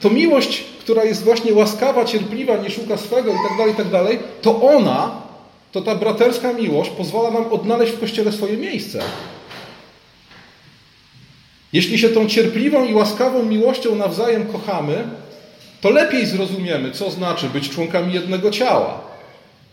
To 0.00 0.10
miłość, 0.10 0.64
która 0.80 1.04
jest 1.04 1.24
właśnie 1.24 1.54
łaskawa, 1.54 2.04
cierpliwa, 2.04 2.56
nie 2.56 2.70
szuka 2.70 2.96
swego 2.96 3.32
itd., 3.32 3.48
tak 3.58 3.68
itd., 3.68 4.04
tak 4.08 4.18
to 4.42 4.62
ona, 4.62 5.22
to 5.72 5.80
ta 5.80 5.94
braterska 5.94 6.52
miłość 6.52 6.90
pozwala 6.90 7.30
nam 7.30 7.52
odnaleźć 7.52 7.92
w 7.92 8.00
Kościele 8.00 8.32
swoje 8.32 8.56
miejsce. 8.56 9.00
Jeśli 11.72 11.98
się 11.98 12.08
tą 12.08 12.28
cierpliwą 12.28 12.84
i 12.84 12.94
łaskawą 12.94 13.42
miłością 13.42 13.94
nawzajem 13.94 14.46
kochamy, 14.46 15.04
to 15.80 15.90
lepiej 15.90 16.26
zrozumiemy, 16.26 16.90
co 16.90 17.10
znaczy 17.10 17.46
być 17.48 17.70
członkami 17.70 18.14
jednego 18.14 18.50
ciała, 18.50 19.00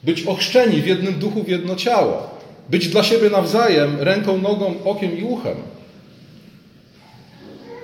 być 0.03 0.23
ochrzczeni 0.23 0.81
w 0.81 0.87
jednym 0.87 1.13
duchu, 1.13 1.43
w 1.43 1.47
jedno 1.47 1.75
ciało, 1.75 2.29
być 2.69 2.87
dla 2.87 3.03
siebie 3.03 3.29
nawzajem 3.29 3.97
ręką, 3.99 4.37
nogą, 4.37 4.73
okiem 4.85 5.17
i 5.17 5.23
uchem. 5.23 5.55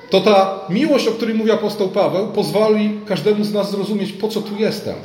To 0.10 0.22
ta 0.22 0.60
miłość, 0.70 1.08
o 1.08 1.12
której 1.12 1.36
mówi 1.36 1.52
apostoł 1.52 1.90
Paweł, 1.90 2.28
pozwoli 2.28 3.00
każdemu 3.06 3.44
z 3.44 3.54
nas 3.54 3.72
zrozumieć, 3.72 4.12
po 4.12 4.28
co 4.28 4.42
tu 4.42 4.58
jestem. 4.58 4.96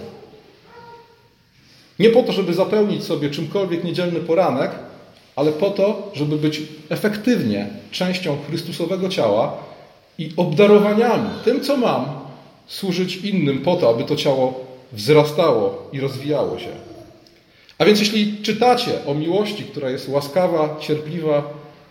Nie 1.99 2.11
po 2.11 2.23
to, 2.23 2.33
żeby 2.33 2.55
zapełnić 2.55 3.05
sobie 3.05 3.31
czymkolwiek 3.31 3.85
niedzielny 3.85 4.21
poranek, 4.21 4.71
ale 5.39 5.53
po 5.53 5.71
to, 5.71 6.11
żeby 6.15 6.37
być 6.37 6.63
efektywnie 6.89 7.67
częścią 7.91 8.37
Chrystusowego 8.49 9.09
ciała 9.09 9.57
i 10.19 10.33
obdarowaniami, 10.37 11.29
tym 11.45 11.61
co 11.61 11.77
mam, 11.77 12.05
służyć 12.67 13.17
innym 13.17 13.59
po 13.59 13.77
to, 13.77 13.91
aby 13.91 14.05
to 14.05 14.17
ciało 14.17 14.65
wzrastało 14.93 15.89
i 15.93 16.01
rozwijało 16.01 16.59
się. 16.59 16.69
A 17.79 17.85
więc 17.85 18.01
jeśli 18.01 18.43
czytacie 18.43 18.91
o 19.07 19.15
miłości, 19.15 19.63
która 19.65 19.91
jest 19.91 20.09
łaskawa, 20.09 20.77
cierpliwa, 20.81 21.43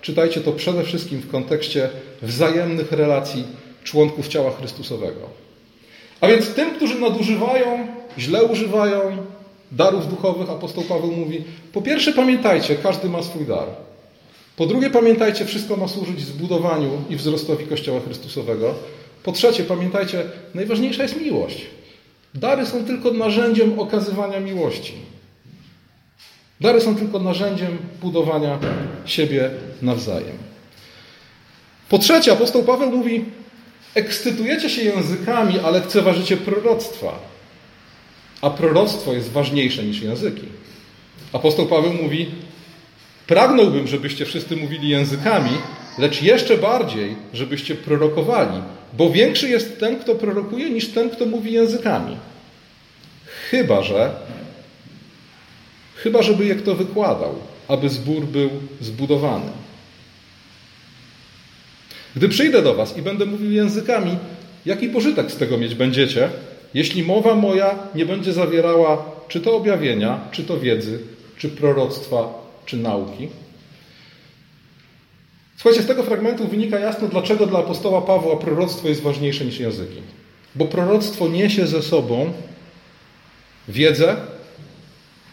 czytajcie 0.02 0.42
to 0.42 0.52
przede 0.52 0.84
wszystkim 0.84 1.20
w 1.20 1.32
kontekście 1.32 1.90
wzajemnych 2.22 2.92
relacji 2.92 3.44
członków 3.84 4.28
ciała 4.28 4.52
Chrystusowego. 4.52 5.22
A 6.22 6.28
więc 6.28 6.54
tym, 6.54 6.76
którzy 6.76 7.00
nadużywają, 7.00 7.88
źle 8.20 8.44
używają, 8.44 9.18
darów 9.72 10.10
duchowych 10.10 10.50
apostoł 10.50 10.84
Paweł 10.84 11.12
mówi: 11.12 11.44
Po 11.74 11.82
pierwsze, 11.82 12.14
pamiętajcie, 12.14 12.76
każdy 12.76 13.10
ma 13.10 13.24
swój 13.24 13.46
dar. 13.46 13.68
Po 14.56 14.66
drugie, 14.66 14.90
pamiętajcie, 14.90 15.46
wszystko 15.46 15.78
ma 15.78 15.88
służyć 15.88 16.22
zbudowaniu 16.22 17.02
i 17.10 17.16
wzrostowi 17.16 17.66
Kościoła 17.66 18.00
Chrystusowego. 18.00 18.74
Po 19.24 19.32
trzecie, 19.32 19.64
pamiętajcie, 19.64 20.24
najważniejsza 20.54 21.04
jest 21.04 21.22
miłość. 21.22 21.66
Dary 22.34 22.66
są 22.66 22.86
tylko 22.86 23.12
narzędziem 23.12 23.80
okazywania 23.80 24.40
miłości. 24.40 24.94
Dary 26.62 26.82
są 26.82 26.96
tylko 26.96 27.20
narzędziem 27.20 27.78
budowania 28.02 28.60
siebie 29.06 29.50
nawzajem. 29.82 30.38
Po 31.90 31.98
trzecie, 31.98 32.32
apostoł 32.32 32.64
Paweł 32.64 32.92
mówi: 32.92 33.26
Ekscytujecie 33.96 34.70
się 34.70 34.82
językami, 34.84 35.60
ale 35.60 35.80
lekceważycie 35.80 36.38
proroctwa 36.38 37.37
a 38.42 38.50
proroctwo 38.50 39.14
jest 39.14 39.32
ważniejsze 39.32 39.84
niż 39.84 40.02
języki. 40.02 40.46
Apostoł 41.34 41.66
Paweł 41.66 41.94
mówi: 41.94 42.28
Pragnąłbym, 43.28 43.88
żebyście 43.88 44.26
wszyscy 44.26 44.56
mówili 44.56 44.90
językami, 44.90 45.52
lecz 45.98 46.22
jeszcze 46.22 46.58
bardziej, 46.58 47.16
żebyście 47.34 47.76
prorokowali, 47.76 48.62
bo 48.94 49.10
większy 49.10 49.50
jest 49.50 49.80
ten, 49.80 50.00
kto 50.00 50.16
prorokuje, 50.16 50.70
niż 50.70 50.88
ten, 50.88 51.10
kto 51.10 51.26
mówi 51.26 51.52
językami. 51.52 52.18
Chyba, 53.50 53.84
że 53.84 54.16
chyba, 55.96 56.22
żeby 56.22 56.46
je 56.46 56.56
kto 56.56 56.76
wykładał, 56.76 57.36
aby 57.68 57.90
zbór 57.90 58.26
był 58.26 58.50
zbudowany. 58.82 59.52
Gdy 62.16 62.30
przyjdę 62.30 62.62
do 62.62 62.76
Was 62.76 62.98
i 62.98 63.02
będę 63.02 63.26
mówił 63.26 63.52
językami, 63.52 64.18
jaki 64.66 64.90
pożytek 64.90 65.32
z 65.32 65.38
tego 65.38 65.58
mieć 65.58 65.76
będziecie, 65.76 66.30
jeśli 66.74 67.04
mowa 67.04 67.36
moja 67.36 67.80
nie 67.96 68.06
będzie 68.06 68.34
zawierała 68.34 69.06
czy 69.28 69.42
to 69.42 69.56
objawienia, 69.56 70.20
czy 70.32 70.44
to 70.44 70.60
wiedzy, 70.60 71.00
czy 71.38 71.50
proroctwa, 71.50 72.34
czy 72.66 72.78
nauki. 72.78 73.30
Słuchajcie, 75.58 75.84
z 75.84 75.88
tego 75.88 76.04
fragmentu 76.04 76.48
wynika 76.48 76.80
jasno, 76.80 77.08
dlaczego 77.08 77.46
dla 77.46 77.60
apostoła 77.60 78.02
Pawła 78.02 78.38
proroctwo 78.38 78.88
jest 78.88 79.02
ważniejsze 79.02 79.46
niż 79.46 79.60
języki. 79.60 80.02
Bo 80.56 80.66
proroctwo 80.66 81.28
niesie 81.28 81.68
ze 81.68 81.82
sobą 81.82 82.34
wiedzę, 83.68 84.16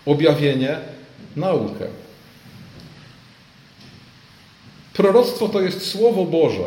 objawienie, 0.07 0.79
naukę. 1.37 1.87
Proroctwo 4.93 5.49
to 5.49 5.61
jest 5.61 5.87
Słowo 5.87 6.25
Boże, 6.25 6.65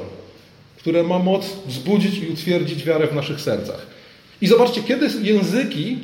które 0.78 1.04
ma 1.04 1.20
moc 1.20 1.46
wzbudzić 1.66 2.18
i 2.18 2.28
utwierdzić 2.28 2.84
wiarę 2.84 3.08
w 3.08 3.16
naszych 3.16 3.42
sercach. 3.42 3.97
I 4.42 4.48
zobaczcie, 4.48 4.84
kiedy 4.84 5.10
języki 5.22 5.98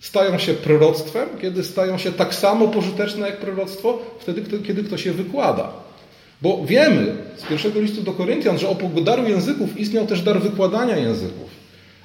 stają 0.00 0.38
się 0.38 0.54
proroctwem, 0.54 1.28
kiedy 1.40 1.64
stają 1.64 1.98
się 1.98 2.12
tak 2.12 2.34
samo 2.34 2.68
pożyteczne 2.68 3.26
jak 3.26 3.40
proroctwo, 3.40 3.98
wtedy, 4.20 4.42
kiedy 4.66 4.84
ktoś 4.84 5.06
je 5.06 5.12
wykłada. 5.12 5.72
Bo 6.42 6.64
wiemy 6.66 7.16
z 7.36 7.42
pierwszego 7.42 7.80
listu 7.80 8.02
do 8.02 8.12
Koryntian, 8.12 8.58
że 8.58 8.68
oprócz 8.68 9.02
daru 9.02 9.28
języków 9.28 9.80
istniał 9.80 10.06
też 10.06 10.22
dar 10.22 10.40
wykładania 10.40 10.96
języków. 10.96 11.50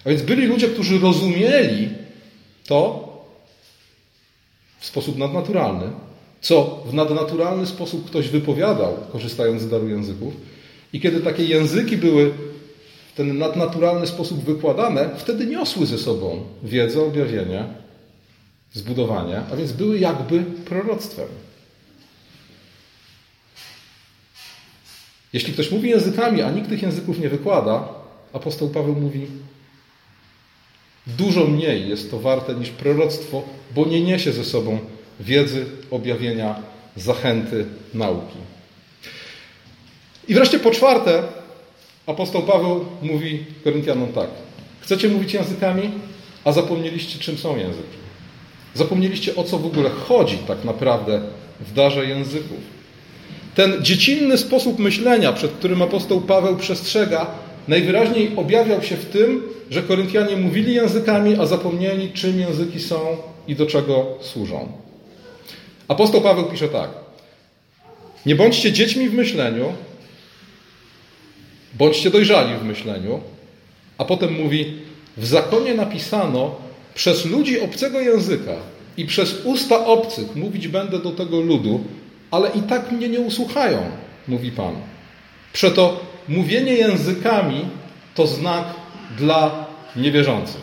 A 0.06 0.10
więc 0.10 0.22
byli 0.22 0.48
ludzie, 0.48 0.68
którzy 0.68 1.00
rozumieli 1.00 1.90
to 2.68 3.10
w 4.80 4.86
sposób 4.86 5.18
nadnaturalny, 5.18 5.86
co 6.42 6.84
w 6.86 6.94
nadnaturalny 6.94 7.66
sposób 7.66 8.06
ktoś 8.06 8.30
wypowiadał, 8.30 8.98
korzystając 9.12 9.62
z 9.62 9.70
daru 9.70 9.90
języków. 9.90 10.34
I 10.94 11.02
kiedy 11.02 11.20
takie 11.20 11.46
języki 11.46 11.98
były 11.98 12.32
ten 13.16 13.38
nadnaturalny 13.38 14.08
sposób 14.08 14.44
wykładane, 14.44 15.10
wtedy 15.18 15.46
niosły 15.46 15.86
ze 15.86 15.98
sobą 15.98 16.44
wiedzę, 16.64 17.04
objawienie, 17.04 17.64
zbudowanie, 18.74 19.42
a 19.52 19.56
więc 19.56 19.72
były 19.72 20.00
jakby 20.00 20.44
proroctwem. 20.44 21.28
Jeśli 25.34 25.54
ktoś 25.54 25.72
mówi 25.72 25.90
językami, 25.90 26.42
a 26.42 26.52
nikt 26.52 26.70
tych 26.70 26.82
języków 26.82 27.20
nie 27.20 27.30
wykłada, 27.30 27.88
apostoł 28.34 28.70
Paweł 28.70 28.96
mówi: 28.96 29.28
Dużo 31.08 31.48
mniej 31.48 31.90
jest 31.90 32.12
to 32.12 32.20
warte 32.20 32.56
niż 32.56 32.70
proroctwo, 32.70 33.44
bo 33.76 33.86
nie 33.86 34.02
niesie 34.02 34.32
ze 34.32 34.46
sobą 34.46 34.80
wiedzy, 35.20 35.66
objawienia, 35.92 36.56
zachęty, 36.96 37.66
nauki. 37.94 38.38
I 40.28 40.34
wreszcie 40.34 40.60
po 40.60 40.72
czwarte, 40.72 41.24
apostoł 42.08 42.42
Paweł 42.42 42.86
mówi 43.02 43.46
Koryntianom 43.64 44.14
tak: 44.14 44.28
Chcecie 44.82 45.10
mówić 45.10 45.34
językami, 45.34 45.92
a 46.46 46.52
zapomnieliście, 46.52 47.20
czym 47.20 47.38
są 47.38 47.58
języki. 47.58 47.98
Zapomnieliście, 48.74 49.36
o 49.36 49.44
co 49.44 49.60
w 49.60 49.66
ogóle 49.66 49.90
chodzi 49.90 50.38
tak 50.38 50.64
naprawdę 50.64 51.22
w 51.60 51.74
darze 51.74 52.06
języków. 52.06 52.58
Ten 53.56 53.84
dziecinny 53.84 54.38
sposób 54.38 54.80
myślenia, 54.80 55.34
przed 55.34 55.52
którym 55.52 55.82
apostoł 55.82 56.22
Paweł 56.22 56.58
przestrzega, 56.58 57.28
najwyraźniej 57.68 58.32
objawiał 58.36 58.84
się 58.84 58.96
w 58.96 59.06
tym, 59.06 59.42
że 59.70 59.84
Koryntianie 59.84 60.36
mówili 60.36 60.74
językami, 60.74 61.36
a 61.40 61.46
zapomnieli, 61.46 62.12
czym 62.12 62.40
języki 62.40 62.80
są 62.80 63.18
i 63.48 63.56
do 63.56 63.66
czego 63.66 64.06
służą. 64.22 64.68
Apostoł 65.88 66.22
Paweł 66.22 66.46
pisze 66.46 66.70
tak: 66.70 66.90
Nie 68.26 68.36
bądźcie 68.36 68.72
dziećmi 68.72 69.10
w 69.10 69.14
myśleniu, 69.14 69.74
bądźcie 71.74 72.10
dojrzali 72.10 72.58
w 72.58 72.64
myśleniu, 72.64 73.22
a 73.98 74.06
potem 74.06 74.34
mówi: 74.34 74.78
W 75.18 75.26
zakonie 75.26 75.74
napisano, 75.74 76.56
przez 76.96 77.26
ludzi 77.26 77.62
obcego 77.62 78.00
języka 78.00 78.56
i 78.98 79.06
przez 79.06 79.46
usta 79.46 79.86
obcych 79.86 80.36
mówić 80.36 80.68
będę 80.68 81.00
do 81.00 81.12
tego 81.12 81.42
ludu, 81.42 81.84
ale 82.32 82.50
i 82.50 82.62
tak 82.62 82.92
mnie 82.92 83.10
nie 83.10 83.20
usłuchają, 83.20 83.80
mówi 84.28 84.52
Pan. 84.52 84.76
Przeto 85.54 86.00
mówienie 86.28 86.74
językami 86.74 87.66
to 88.16 88.28
znak 88.28 88.64
dla 89.18 89.66
niewierzących. 89.96 90.62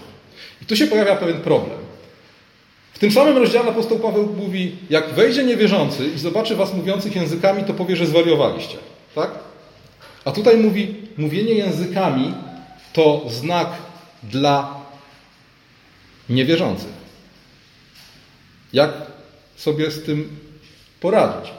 I 0.62 0.66
tu 0.66 0.77
się 0.77 0.87
pojawia 0.87 1.16
pewien 1.16 1.40
problem. 1.40 1.79
W 2.92 2.99
tym 2.99 3.12
samym 3.12 3.37
rozdziale 3.37 3.68
apostoł 3.70 3.99
Paweł 3.99 4.35
mówi, 4.37 4.77
jak 4.90 5.14
wejdzie 5.14 5.44
niewierzący 5.44 6.09
i 6.14 6.18
zobaczy 6.18 6.57
was 6.57 6.75
mówiących 6.75 7.16
językami, 7.16 7.64
to 7.64 7.75
powie, 7.75 7.96
że 7.96 8.07
zwariowaliście. 8.07 8.77
Tak? 9.14 9.31
A 10.24 10.33
tutaj 10.33 10.56
mówi, 10.56 10.94
mówienie 11.16 11.54
językami 11.54 12.35
to 12.92 13.26
znak 13.30 13.68
dla 14.22 14.80
niewierzących. 16.28 17.00
Jak 18.72 18.90
sobie 19.56 19.90
z 19.90 20.02
tym 20.02 20.28
poradzić? 21.00 21.52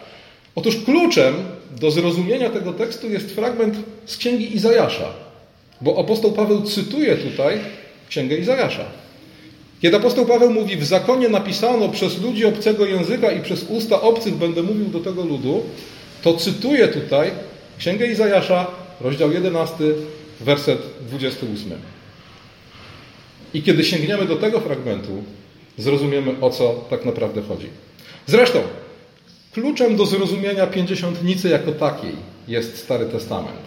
Otóż 0.55 0.75
kluczem 0.85 1.35
do 1.79 1.91
zrozumienia 1.91 2.49
tego 2.49 2.73
tekstu 2.73 3.09
jest 3.09 3.31
fragment 3.31 3.75
z 4.05 4.17
księgi 4.17 4.55
Izajasza, 4.55 5.13
bo 5.81 5.99
apostoł 5.99 6.31
Paweł 6.31 6.61
cytuje 6.61 7.17
tutaj 7.17 7.59
księgę 8.09 8.37
Izajasza. 8.37 8.85
Kiedy 9.81 9.97
apostoł 9.97 10.25
Paweł 10.25 10.53
mówi, 10.53 10.77
w 10.77 10.85
zakonie 10.85 11.29
napisano 11.29 11.89
przez 11.89 12.21
ludzi 12.21 12.45
obcego 12.45 12.85
języka 12.85 13.31
i 13.31 13.41
przez 13.41 13.63
usta 13.69 14.01
obcych 14.01 14.35
będę 14.35 14.63
mówił 14.63 14.85
do 14.85 14.99
tego 14.99 15.25
ludu, 15.25 15.63
to 16.23 16.33
cytuje 16.33 16.87
tutaj 16.87 17.31
księgę 17.81 18.07
Izajasza, 18.07 18.67
rozdział 19.01 19.31
11, 19.31 19.75
werset 20.41 20.79
28. 21.07 21.71
I 23.53 23.63
kiedy 23.63 23.83
sięgniemy 23.83 24.25
do 24.25 24.35
tego 24.35 24.59
fragmentu, 24.59 25.23
zrozumiemy 25.77 26.35
o 26.41 26.49
co 26.49 26.85
tak 26.89 27.05
naprawdę 27.05 27.41
chodzi. 27.41 27.67
Zresztą, 28.27 28.59
kluczem 29.53 29.95
do 29.95 30.05
zrozumienia 30.05 30.67
pięćdziesiątnicy 30.67 31.49
jako 31.49 31.71
takiej 31.71 32.15
jest 32.47 32.77
Stary 32.77 33.05
Testament. 33.05 33.61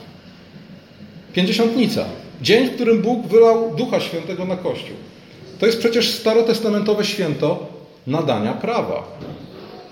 Pięćdziesiątnica. 1.33 2.05
Dzień, 2.43 2.69
w 2.69 2.75
którym 2.75 3.03
Bóg 3.03 3.27
wylał 3.27 3.75
Ducha 3.77 4.01
Świętego 4.01 4.45
na 4.45 4.57
Kościół. 4.57 4.97
To 5.59 5.67
jest 5.67 5.79
przecież 5.79 6.11
starotestamentowe 6.11 7.05
święto 7.05 7.67
nadania 8.07 8.53
prawa. 8.53 9.19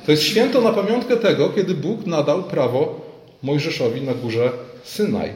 To 0.07 0.11
jest 0.13 0.23
święto 0.23 0.61
na 0.61 0.73
pamiątkę 0.73 1.17
tego, 1.17 1.49
kiedy 1.49 1.75
Bóg 1.75 2.07
nadał 2.07 2.43
prawo 2.43 3.12
Mojżeszowi 3.43 4.03
na 4.03 4.15
górze 4.15 4.53
Synaj. 4.85 5.33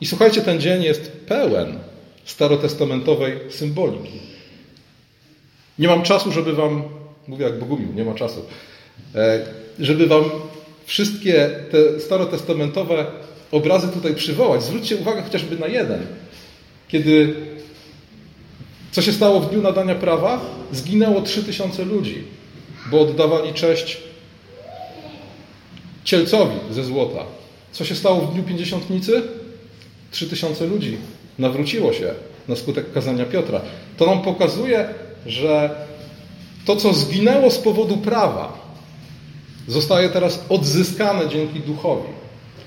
I 0.00 0.06
słuchajcie, 0.06 0.40
ten 0.40 0.60
dzień 0.60 0.82
jest 0.82 1.12
pełen 1.12 1.78
starotestamentowej 2.24 3.38
symboliki. 3.50 4.20
Nie 5.78 5.88
mam 5.88 6.02
czasu, 6.02 6.32
żeby 6.32 6.52
wam, 6.52 6.82
mówię 7.28 7.44
jak 7.44 7.58
Bogumił, 7.58 7.92
nie 7.92 8.04
ma 8.04 8.14
czasu, 8.14 8.44
e, 9.14 9.46
żeby 9.78 10.06
wam 10.06 10.24
wszystkie 10.84 11.50
te 11.70 12.00
starotestamentowe 12.00 13.06
obrazy 13.52 13.88
tutaj 13.88 14.14
przywołać. 14.14 14.62
Zwróćcie 14.62 14.96
uwagę 14.96 15.22
chociażby 15.22 15.58
na 15.58 15.66
jeden. 15.66 16.06
Kiedy 16.88 17.34
co 18.92 19.02
się 19.02 19.12
stało 19.12 19.40
w 19.40 19.50
dniu 19.50 19.62
nadania 19.62 19.94
prawa? 19.94 20.40
Zginęło 20.72 21.22
3000 21.22 21.84
ludzi, 21.84 22.24
bo 22.90 23.00
oddawali 23.00 23.54
cześć 23.54 23.98
cielcowi 26.04 26.56
ze 26.70 26.84
złota. 26.84 27.24
Co 27.74 27.84
się 27.84 27.94
stało 27.94 28.20
w 28.20 28.34
dniu 28.34 28.42
pięćdziesiątnicy? 28.42 29.22
3000 30.10 30.66
ludzi 30.66 30.96
nawróciło 31.38 31.92
się 31.92 32.14
na 32.48 32.56
skutek 32.56 32.92
kazania 32.92 33.24
Piotra. 33.24 33.60
To 33.96 34.06
nam 34.06 34.22
pokazuje, 34.22 34.88
że 35.26 35.70
to, 36.64 36.76
co 36.76 36.92
zginęło 36.92 37.50
z 37.50 37.58
powodu 37.58 37.96
prawa, 37.96 38.64
zostaje 39.68 40.08
teraz 40.08 40.44
odzyskane 40.48 41.28
dzięki 41.28 41.60
duchowi. 41.60 42.08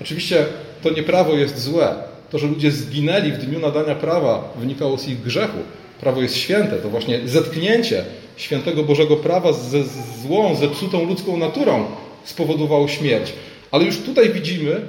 Oczywiście 0.02 0.46
to 0.82 0.90
nie 0.90 1.02
prawo 1.02 1.34
jest 1.34 1.58
złe. 1.62 1.94
To, 2.30 2.38
że 2.38 2.46
ludzie 2.46 2.70
zginęli 2.70 3.32
w 3.32 3.38
dniu 3.38 3.58
nadania 3.58 3.94
prawa, 3.94 4.54
wynikało 4.56 4.98
z 4.98 5.08
ich 5.08 5.22
grzechu. 5.22 5.58
Prawo 6.00 6.22
jest 6.22 6.36
święte. 6.36 6.76
To 6.76 6.90
właśnie 6.90 7.20
zetknięcie 7.28 8.04
świętego 8.36 8.82
Bożego 8.82 9.16
prawa 9.16 9.52
ze 9.52 9.84
złą, 10.22 10.56
zepsutą 10.56 11.04
ludzką 11.04 11.36
naturą 11.36 11.84
spowodowało 12.24 12.88
śmierć. 12.88 13.32
Ale 13.70 13.84
już 13.84 13.98
tutaj 13.98 14.30
widzimy, 14.30 14.80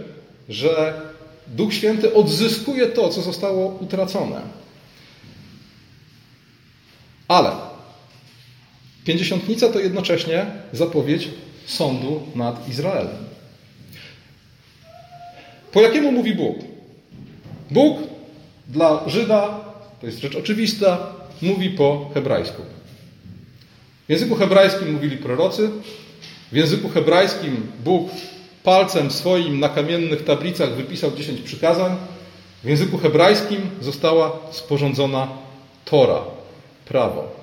że 0.50 1.02
Duch 1.48 1.74
Święty 1.74 2.14
odzyskuje 2.14 2.88
to, 2.88 3.10
co 3.10 3.22
zostało 3.22 3.78
utracone. 3.82 4.42
Ale 7.28 7.52
pięćdziesiątnica 9.06 9.70
to 9.70 9.80
jednocześnie 9.80 10.46
zapowiedź 10.74 11.30
sądu 11.66 12.22
nad 12.36 12.70
Izraelem. 12.70 13.18
Po 15.72 15.82
jakiemu 15.82 16.12
mówi 16.12 16.36
Bóg? 16.36 16.58
Bóg 17.72 17.98
dla 18.68 19.10
Żyda, 19.10 19.60
to 20.02 20.06
jest 20.08 20.20
rzecz 20.20 20.36
oczywista, 20.36 21.14
mówi 21.42 21.70
po 21.70 22.10
hebrajsku. 22.14 22.62
W 24.08 24.12
języku 24.12 24.36
hebrajskim 24.36 24.94
mówili 24.94 25.18
prorocy, 25.18 25.70
w 26.52 26.56
języku 26.56 26.90
hebrajskim 26.90 27.72
Bóg 27.84 28.10
palcem 28.64 29.12
swoim 29.12 29.60
na 29.60 29.70
kamiennych 29.70 30.24
tablicach 30.24 30.76
wypisał 30.76 31.12
dziesięć 31.12 31.42
przykazań. 31.42 31.98
W 32.64 32.68
języku 32.68 32.98
hebrajskim 32.98 33.62
została 33.82 34.40
sporządzona 34.52 35.28
Tora. 35.86 36.22
prawo. 36.86 37.40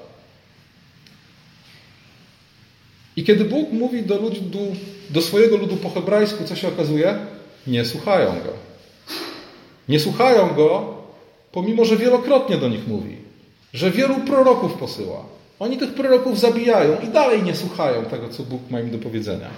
I 3.17 3.25
kiedy 3.25 3.45
Bóg 3.45 3.73
mówi 3.73 4.03
do, 4.03 4.21
do 5.11 5.23
swojego 5.23 5.57
ludu 5.57 5.77
po 5.77 5.91
hebrajsku, 5.91 6.45
co 6.45 6.57
się 6.57 6.69
okazuje? 6.69 7.19
Nie 7.67 7.85
słuchają 7.85 8.33
go. 8.33 8.53
Nie 9.89 10.01
słuchają 10.01 10.55
go, 10.55 10.95
pomimo 11.53 11.85
że 11.85 11.97
wielokrotnie 11.97 12.57
do 12.57 12.69
nich 12.69 12.89
mówi, 12.89 13.17
że 13.75 13.91
wielu 13.91 14.15
proroków 14.15 14.75
posyła. 14.75 15.25
Oni 15.59 15.77
tych 15.77 15.95
proroków 15.95 16.41
zabijają 16.41 17.01
i 17.01 17.09
dalej 17.09 17.43
nie 17.43 17.57
słuchają 17.57 18.05
tego, 18.05 18.29
co 18.29 18.43
Bóg 18.43 18.71
ma 18.71 18.81
im 18.81 18.91
do 18.91 18.99
powiedzenia. 18.99 19.51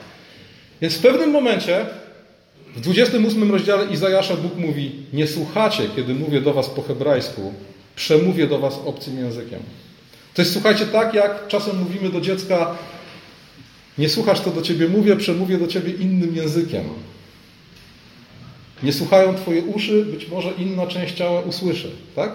Więc 0.81 0.95
w 0.95 1.01
pewnym 1.01 1.31
momencie, 1.31 1.87
w 2.77 2.81
28 2.81 3.53
rozdziale 3.53 3.87
Izajasza 3.87 4.37
Bóg 4.37 4.57
mówi: 4.57 4.93
Nie 5.13 5.27
słuchacie, 5.27 5.83
kiedy 5.97 6.15
mówię 6.15 6.41
do 6.41 6.53
was 6.53 6.69
po 6.71 6.83
hebrajsku, 6.83 7.53
przemówię 7.97 8.47
do 8.47 8.59
was 8.59 8.75
obcym 8.85 9.19
językiem. 9.19 9.61
To 10.35 10.43
jest, 10.43 10.53
słuchajcie, 10.53 10.87
tak 10.87 11.15
jak 11.15 11.49
czasem 11.49 11.79
mówimy 11.79 12.11
do 12.11 12.21
dziecka: 12.21 12.77
Nie 13.99 14.09
słuchasz, 14.09 14.41
to 14.41 14.51
do 14.51 14.63
ciebie 14.63 14.89
mówię, 14.89 15.17
przemówię 15.17 15.59
do 15.59 15.67
ciebie 15.67 15.93
innym 15.93 16.37
językiem. 16.37 16.85
Nie 18.83 18.93
słuchają 18.93 19.35
Twoje 19.35 19.63
uszy, 19.63 20.05
być 20.05 20.29
może 20.29 20.53
inna 20.59 20.87
część 20.87 21.15
ciała 21.15 21.41
usłyszy, 21.41 21.91
tak? 22.17 22.33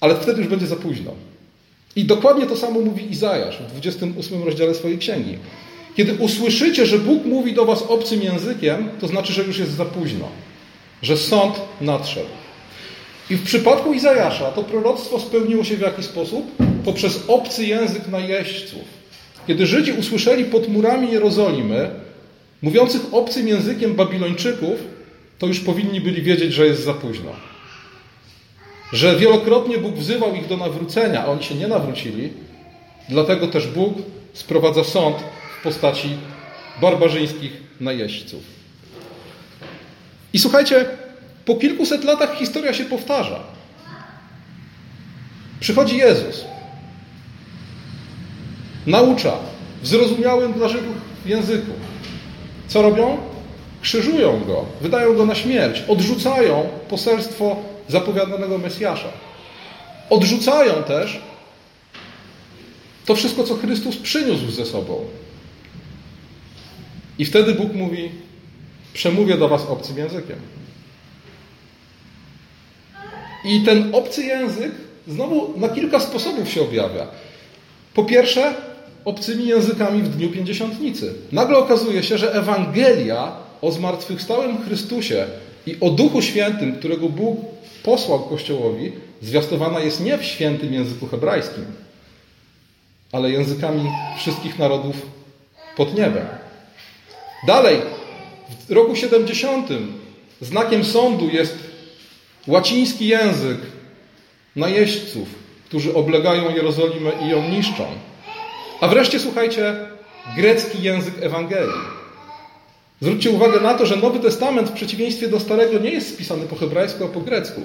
Ale 0.00 0.14
wtedy 0.14 0.38
już 0.38 0.50
będzie 0.50 0.66
za 0.66 0.76
późno. 0.76 1.10
I 1.96 2.04
dokładnie 2.04 2.46
to 2.46 2.56
samo 2.56 2.80
mówi 2.80 3.12
Izajasz 3.12 3.58
w 3.58 3.70
28 3.70 4.42
rozdziale 4.42 4.74
swojej 4.74 4.98
księgi. 4.98 5.38
Kiedy 5.96 6.14
usłyszycie, 6.14 6.86
że 6.86 6.98
Bóg 6.98 7.24
mówi 7.24 7.52
do 7.52 7.64
Was 7.64 7.82
obcym 7.82 8.22
językiem, 8.22 8.88
to 9.00 9.06
znaczy, 9.06 9.32
że 9.32 9.44
już 9.44 9.58
jest 9.58 9.72
za 9.72 9.84
późno, 9.84 10.28
że 11.02 11.16
sąd 11.16 11.60
nadszedł. 11.80 12.28
I 13.30 13.36
w 13.36 13.42
przypadku 13.42 13.92
Izajasza 13.92 14.44
to 14.44 14.62
proroctwo 14.62 15.20
spełniło 15.20 15.64
się 15.64 15.76
w 15.76 15.80
jaki 15.80 16.02
sposób? 16.02 16.46
Poprzez 16.84 17.22
obcy 17.28 17.66
język 17.66 18.08
najeźdźców. 18.08 18.82
Kiedy 19.46 19.66
Żydzi 19.66 19.92
usłyszeli 19.92 20.44
pod 20.44 20.68
murami 20.68 21.12
Jerozolimy 21.12 21.90
mówiących 22.62 23.00
obcym 23.12 23.48
językiem 23.48 23.94
Babilończyków, 23.94 24.78
to 25.38 25.46
już 25.46 25.60
powinni 25.60 26.00
byli 26.00 26.22
wiedzieć, 26.22 26.52
że 26.52 26.66
jest 26.66 26.84
za 26.84 26.94
późno. 26.94 27.30
Że 28.92 29.16
wielokrotnie 29.16 29.78
Bóg 29.78 29.94
wzywał 29.94 30.34
ich 30.34 30.46
do 30.46 30.56
nawrócenia, 30.56 31.24
a 31.24 31.26
oni 31.26 31.44
się 31.44 31.54
nie 31.54 31.68
nawrócili, 31.68 32.32
dlatego 33.08 33.48
też 33.48 33.66
Bóg 33.66 33.94
sprowadza 34.32 34.84
sąd 34.84 35.16
w 35.60 35.62
postaci 35.62 36.08
barbarzyńskich 36.80 37.52
najeźdźców. 37.80 38.42
I 40.32 40.38
słuchajcie, 40.38 40.84
po 41.44 41.54
kilkuset 41.54 42.04
latach 42.04 42.38
historia 42.38 42.74
się 42.74 42.84
powtarza. 42.84 43.40
Przychodzi 45.60 45.96
Jezus, 45.96 46.44
naucza 48.86 49.32
w 49.82 49.86
zrozumiałym 49.86 50.52
dla 50.52 50.68
Żydów 50.68 50.96
języku, 51.26 51.72
co 52.68 52.82
robią? 52.82 53.18
Krzyżują 53.82 54.44
go, 54.44 54.64
wydają 54.80 55.14
go 55.14 55.26
na 55.26 55.34
śmierć, 55.34 55.82
odrzucają 55.88 56.68
poselstwo 56.88 57.56
zapowiadanego 57.88 58.58
Mesjasza. 58.58 59.08
Odrzucają 60.10 60.82
też 60.82 61.20
to 63.06 63.14
wszystko, 63.14 63.44
co 63.44 63.54
Chrystus 63.54 63.96
przyniósł 63.96 64.50
ze 64.50 64.66
sobą. 64.66 65.04
I 67.18 67.24
wtedy 67.24 67.54
Bóg 67.54 67.74
mówi: 67.74 68.10
Przemówię 68.92 69.36
do 69.36 69.48
Was 69.48 69.66
obcym 69.66 69.98
językiem. 69.98 70.38
I 73.44 73.60
ten 73.60 73.94
obcy 73.94 74.24
język 74.24 74.72
znowu 75.08 75.58
na 75.58 75.68
kilka 75.68 76.00
sposobów 76.00 76.50
się 76.50 76.62
objawia. 76.62 77.06
Po 77.94 78.04
pierwsze, 78.04 78.54
obcymi 79.04 79.46
językami 79.46 80.02
w 80.02 80.16
dniu 80.16 80.30
pięćdziesiątnicy. 80.30 81.14
Nagle 81.32 81.58
okazuje 81.58 82.02
się, 82.02 82.18
że 82.18 82.34
Ewangelia 82.34 83.32
o 83.62 83.72
zmartwychwstałym 83.72 84.62
Chrystusie 84.64 85.26
i 85.66 85.76
o 85.80 85.90
Duchu 85.90 86.22
Świętym, 86.22 86.76
którego 86.76 87.08
Bóg 87.08 87.38
posłał 87.82 88.18
Kościołowi, 88.20 88.92
zwiastowana 89.22 89.80
jest 89.80 90.04
nie 90.04 90.18
w 90.18 90.24
świętym 90.24 90.72
języku 90.72 91.06
hebrajskim, 91.06 91.64
ale 93.12 93.30
językami 93.30 93.90
wszystkich 94.18 94.58
narodów 94.58 94.96
pod 95.76 95.94
niebem. 95.94 96.26
Dalej, 97.46 97.80
w 98.68 98.72
roku 98.72 98.96
70 98.96 99.68
znakiem 100.40 100.84
sądu 100.84 101.28
jest 101.28 101.58
łaciński 102.46 103.06
język 103.06 103.58
najeźdźców, 104.56 105.28
którzy 105.64 105.94
oblegają 105.94 106.54
Jerozolimę 106.54 107.12
i 107.26 107.28
ją 107.28 107.48
niszczą. 107.48 107.84
A 108.80 108.88
wreszcie 108.88 109.20
słuchajcie, 109.20 109.76
grecki 110.36 110.82
język 110.82 111.14
Ewangelii. 111.20 111.96
Zwróćcie 113.00 113.30
uwagę 113.30 113.60
na 113.60 113.74
to, 113.74 113.86
że 113.86 113.96
Nowy 113.96 114.18
Testament 114.20 114.68
w 114.68 114.72
przeciwieństwie 114.72 115.28
do 115.28 115.40
Starego 115.40 115.78
nie 115.78 115.90
jest 115.90 116.14
spisany 116.14 116.46
po 116.46 116.56
hebrajsku, 116.56 117.04
a 117.04 117.08
po 117.08 117.20
grecku. 117.20 117.60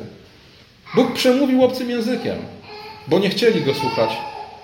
Bóg 0.96 1.14
przemówił 1.14 1.64
obcym 1.64 1.90
językiem, 1.90 2.36
bo 3.08 3.20
nie 3.20 3.30
chcieli 3.30 3.62
go 3.62 3.74
słuchać 3.74 4.10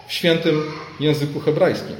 w 0.08 0.14
świętym 0.14 0.64
języku 1.00 1.40
hebrajskim. 1.40 1.96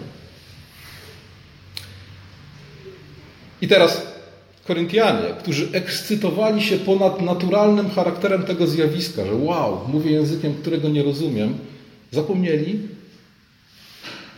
I 3.62 3.68
teraz 3.68 4.02
Koryntianie, 4.68 5.34
którzy 5.40 5.68
ekscytowali 5.72 6.62
się 6.62 6.78
ponad 6.78 7.22
naturalnym 7.22 7.90
charakterem 7.90 8.44
tego 8.44 8.68
zjawiska, 8.68 9.26
że 9.26 9.36
wow, 9.36 9.82
mówię 9.88 10.12
językiem, 10.12 10.54
którego 10.54 10.90
nie 10.90 11.04
rozumiem, 11.04 11.58
zapomnieli, 12.12 12.80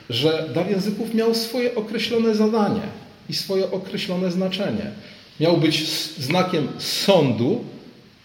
że 0.09 0.49
dar 0.53 0.69
języków 0.69 1.13
miał 1.13 1.35
swoje 1.35 1.75
określone 1.75 2.35
zadanie 2.35 2.81
i 3.29 3.33
swoje 3.33 3.71
określone 3.71 4.31
znaczenie. 4.31 4.91
Miał 5.39 5.57
być 5.57 5.89
znakiem 6.17 6.67
sądu 6.77 7.63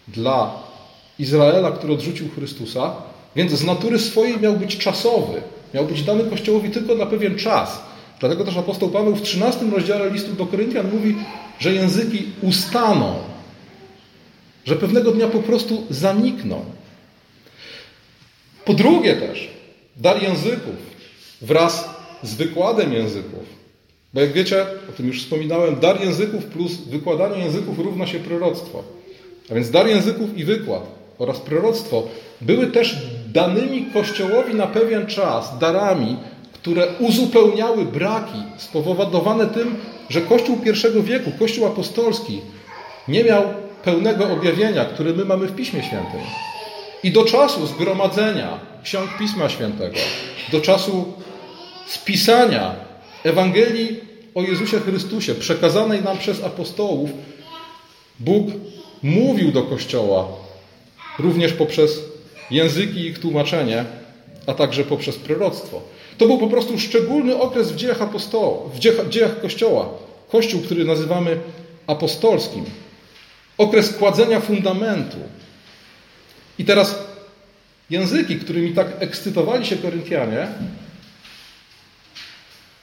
dla 0.07 0.63
Izraela, 1.19 1.71
który 1.71 1.93
odrzucił 1.93 2.29
Chrystusa, 2.29 2.95
więc 3.35 3.51
z 3.51 3.63
natury 3.63 3.99
swojej 3.99 4.39
miał 4.39 4.53
być 4.53 4.77
czasowy. 4.77 5.41
Miał 5.73 5.85
być 5.85 6.03
dany 6.03 6.23
Kościołowi 6.23 6.69
tylko 6.69 6.95
na 6.95 7.05
pewien 7.05 7.35
czas. 7.35 7.84
Dlatego 8.19 8.45
też 8.45 8.57
apostoł 8.57 8.89
Paweł 8.89 9.15
w 9.15 9.21
13 9.21 9.65
rozdziale 9.65 10.09
listu 10.09 10.33
do 10.33 10.45
Koryntian 10.45 10.91
mówi, 10.91 11.15
że 11.59 11.73
języki 11.73 12.25
ustaną, 12.41 13.15
że 14.65 14.75
pewnego 14.75 15.11
dnia 15.11 15.27
po 15.27 15.39
prostu 15.39 15.83
zanikną. 15.89 16.65
Po 18.65 18.73
drugie 18.73 19.15
też, 19.15 19.49
dar 19.97 20.23
języków 20.23 20.75
wraz 21.41 21.89
z 22.23 22.33
wykładem 22.33 22.93
języków. 22.93 23.55
Bo 24.13 24.21
jak 24.21 24.33
wiecie, 24.33 24.65
o 24.89 24.93
tym 24.97 25.07
już 25.07 25.23
wspominałem, 25.23 25.79
dar 25.79 26.01
języków 26.01 26.45
plus 26.45 26.77
wykładanie 26.77 27.43
języków 27.43 27.79
równa 27.79 28.07
się 28.07 28.19
proroctwo. 28.19 28.83
A 29.51 29.53
więc 29.53 29.71
dar 29.71 29.87
języków 29.87 30.37
i 30.37 30.45
wykład 30.45 30.83
oraz 31.17 31.39
proroctwo 31.39 32.07
były 32.41 32.67
też 32.67 32.97
danymi 33.27 33.85
Kościołowi 33.93 34.55
na 34.55 34.67
pewien 34.67 35.05
czas, 35.05 35.59
darami, 35.59 36.17
które 36.65 36.87
uzupełniały 36.99 37.85
braki 37.85 38.43
spowodowane 38.57 39.47
tym, 39.47 39.75
że 40.09 40.21
Kościół 40.21 40.57
I 40.65 41.03
wieku, 41.03 41.31
Kościół 41.39 41.65
apostolski, 41.65 42.41
nie 43.07 43.23
miał 43.23 43.43
pełnego 43.83 44.29
objawienia, 44.29 44.85
które 44.85 45.13
my 45.13 45.25
mamy 45.25 45.47
w 45.47 45.55
Piśmie 45.55 45.83
Świętym. 45.83 46.19
I 47.03 47.11
do 47.11 47.23
czasu 47.23 47.67
zgromadzenia 47.67 48.59
ksiąg 48.83 49.09
Pisma 49.19 49.49
Świętego, 49.49 49.97
do 50.51 50.61
czasu 50.61 51.13
spisania 51.87 52.75
Ewangelii 53.23 53.99
o 54.35 54.41
Jezusie 54.41 54.79
Chrystusie, 54.79 55.35
przekazanej 55.35 56.01
nam 56.01 56.17
przez 56.17 56.43
apostołów, 56.43 57.09
Bóg 58.19 58.47
mówił 59.03 59.51
do 59.51 59.63
Kościoła 59.63 60.27
również 61.19 61.53
poprzez 61.53 62.01
języki 62.51 62.99
i 62.99 63.07
ich 63.07 63.19
tłumaczenie, 63.19 63.85
a 64.47 64.53
także 64.53 64.83
poprzez 64.83 65.17
proroctwo. 65.17 65.94
To 66.17 66.25
był 66.27 66.37
po 66.37 66.47
prostu 66.47 66.79
szczególny 66.79 67.37
okres 67.37 67.71
w 67.71 67.75
dziejach 67.75 68.01
apostołów, 68.01 68.75
w 68.75 68.79
dziejach, 68.79 69.09
dziejach 69.09 69.41
Kościoła. 69.41 69.89
Kościół, 70.29 70.61
który 70.61 70.85
nazywamy 70.85 71.39
apostolskim. 71.87 72.65
Okres 73.57 73.93
kładzenia 73.93 74.39
fundamentu. 74.39 75.17
I 76.59 76.65
teraz 76.65 76.99
języki, 77.89 78.35
którymi 78.35 78.73
tak 78.73 78.87
ekscytowali 78.99 79.65
się 79.65 79.77
Koryntianie, 79.77 80.47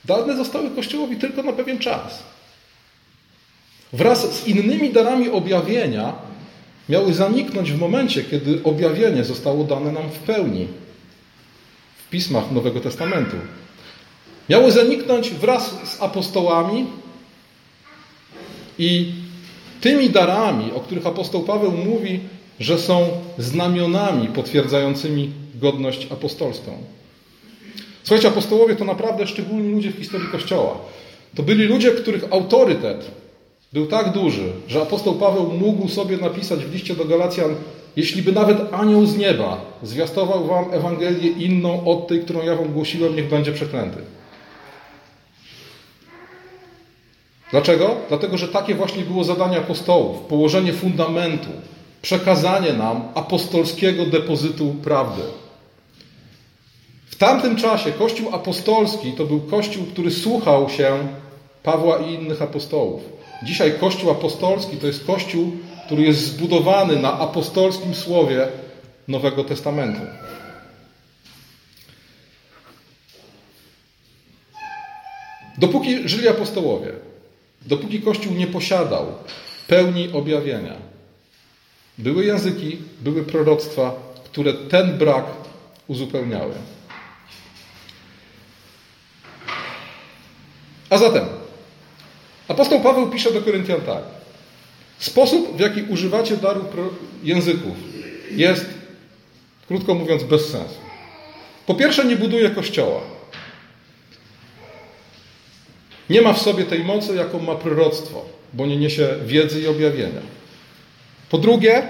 dane 0.04 0.36
zostały 0.36 0.70
Kościołowi 0.70 1.16
tylko 1.16 1.42
na 1.42 1.52
pewien 1.52 1.78
czas. 1.78 2.22
Wraz 3.92 4.34
z 4.34 4.46
innymi 4.46 4.92
darami 4.92 5.28
objawienia 5.28 6.12
miały 6.88 7.14
zaniknąć 7.14 7.72
w 7.72 7.78
momencie, 7.78 8.24
kiedy 8.24 8.60
objawienie 8.64 9.24
zostało 9.24 9.64
dane 9.64 9.92
nam 9.92 10.10
w 10.10 10.18
pełni 10.18 10.66
w 10.66 10.81
pismach 12.12 12.52
Nowego 12.52 12.80
Testamentu. 12.80 13.36
Miały 14.48 14.72
zaniknąć 14.72 15.30
wraz 15.30 15.74
z 15.84 16.02
apostołami 16.02 16.86
i 18.78 19.12
tymi 19.80 20.10
darami, 20.10 20.72
o 20.72 20.80
których 20.80 21.06
apostoł 21.06 21.42
Paweł 21.42 21.72
mówi, 21.72 22.20
że 22.60 22.78
są 22.78 23.08
znamionami 23.38 24.28
potwierdzającymi 24.28 25.30
godność 25.54 26.06
apostolską. 26.10 26.72
Słuchajcie, 28.02 28.28
apostołowie 28.28 28.76
to 28.76 28.84
naprawdę 28.84 29.26
szczególni 29.26 29.72
ludzie 29.72 29.90
w 29.90 29.96
historii 29.96 30.28
Kościoła. 30.28 30.78
To 31.34 31.42
byli 31.42 31.64
ludzie, 31.64 31.90
których 31.90 32.24
autorytet 32.30 33.10
był 33.72 33.86
tak 33.86 34.12
duży, 34.12 34.52
że 34.68 34.82
apostoł 34.82 35.14
Paweł 35.14 35.52
mógł 35.52 35.88
sobie 35.88 36.16
napisać 36.16 36.64
w 36.64 36.72
liście 36.72 36.96
do 36.96 37.04
Galacjan, 37.04 37.54
jeśli 37.96 38.22
by 38.22 38.32
nawet 38.32 38.74
anioł 38.74 39.06
z 39.06 39.16
nieba 39.16 39.60
zwiastował 39.82 40.46
wam 40.46 40.64
Ewangelię 40.72 41.30
inną 41.30 41.84
od 41.84 42.08
tej, 42.08 42.20
którą 42.20 42.42
ja 42.42 42.56
wam 42.56 42.72
głosiłem, 42.72 43.16
niech 43.16 43.28
będzie 43.28 43.52
przeklęty. 43.52 43.98
Dlaczego? 47.50 47.96
Dlatego, 48.08 48.38
że 48.38 48.48
takie 48.48 48.74
właśnie 48.74 49.02
było 49.02 49.24
zadanie 49.24 49.58
apostołów 49.58 50.20
położenie 50.20 50.72
fundamentu, 50.72 51.48
przekazanie 52.02 52.72
nam 52.72 53.02
apostolskiego 53.14 54.06
depozytu 54.06 54.74
prawdy. 54.84 55.22
W 57.06 57.16
tamtym 57.16 57.56
czasie 57.56 57.92
Kościół 57.92 58.34
apostolski 58.34 59.12
to 59.12 59.24
był 59.24 59.40
Kościół, 59.40 59.84
który 59.84 60.10
słuchał 60.10 60.68
się 60.68 60.98
Pawła 61.62 61.98
i 61.98 62.14
innych 62.14 62.42
apostołów. 62.42 63.02
Dzisiaj 63.42 63.72
Kościół 63.80 64.10
apostolski 64.10 64.76
to 64.76 64.86
jest 64.86 65.04
Kościół, 65.04 65.52
który 65.86 66.02
jest 66.02 66.26
zbudowany 66.26 66.96
na 66.96 67.18
apostolskim 67.18 67.94
słowie 67.94 68.48
Nowego 69.08 69.44
Testamentu. 69.44 70.00
Dopóki 75.58 76.08
żyli 76.08 76.28
apostołowie, 76.28 76.92
dopóki 77.62 78.02
Kościół 78.02 78.34
nie 78.34 78.46
posiadał 78.46 79.06
pełni 79.68 80.12
objawienia, 80.12 80.74
były 81.98 82.24
języki, 82.24 82.78
były 83.00 83.24
proroctwa, 83.24 83.94
które 84.24 84.54
ten 84.54 84.98
brak 84.98 85.24
uzupełniały. 85.88 86.54
A 90.90 90.98
zatem, 90.98 91.24
apostoł 92.48 92.80
Paweł 92.80 93.10
pisze 93.10 93.32
do 93.32 93.42
Koryntian 93.42 93.80
tak. 93.80 94.21
Sposób, 95.02 95.56
w 95.56 95.60
jaki 95.60 95.82
używacie 95.82 96.36
daru 96.36 96.64
języków, 97.22 97.76
jest, 98.30 98.66
krótko 99.68 99.94
mówiąc, 99.94 100.22
bez 100.22 100.48
sensu. 100.48 100.74
Po 101.66 101.74
pierwsze, 101.74 102.04
nie 102.04 102.16
buduje 102.16 102.50
kościoła. 102.50 103.00
Nie 106.10 106.22
ma 106.22 106.32
w 106.32 106.42
sobie 106.42 106.64
tej 106.64 106.84
mocy, 106.84 107.14
jaką 107.14 107.38
ma 107.38 107.54
proroctwo, 107.54 108.24
bo 108.52 108.66
nie 108.66 108.76
niesie 108.76 109.08
wiedzy 109.26 109.60
i 109.60 109.66
objawienia. 109.66 110.20
Po 111.30 111.38
drugie, 111.38 111.82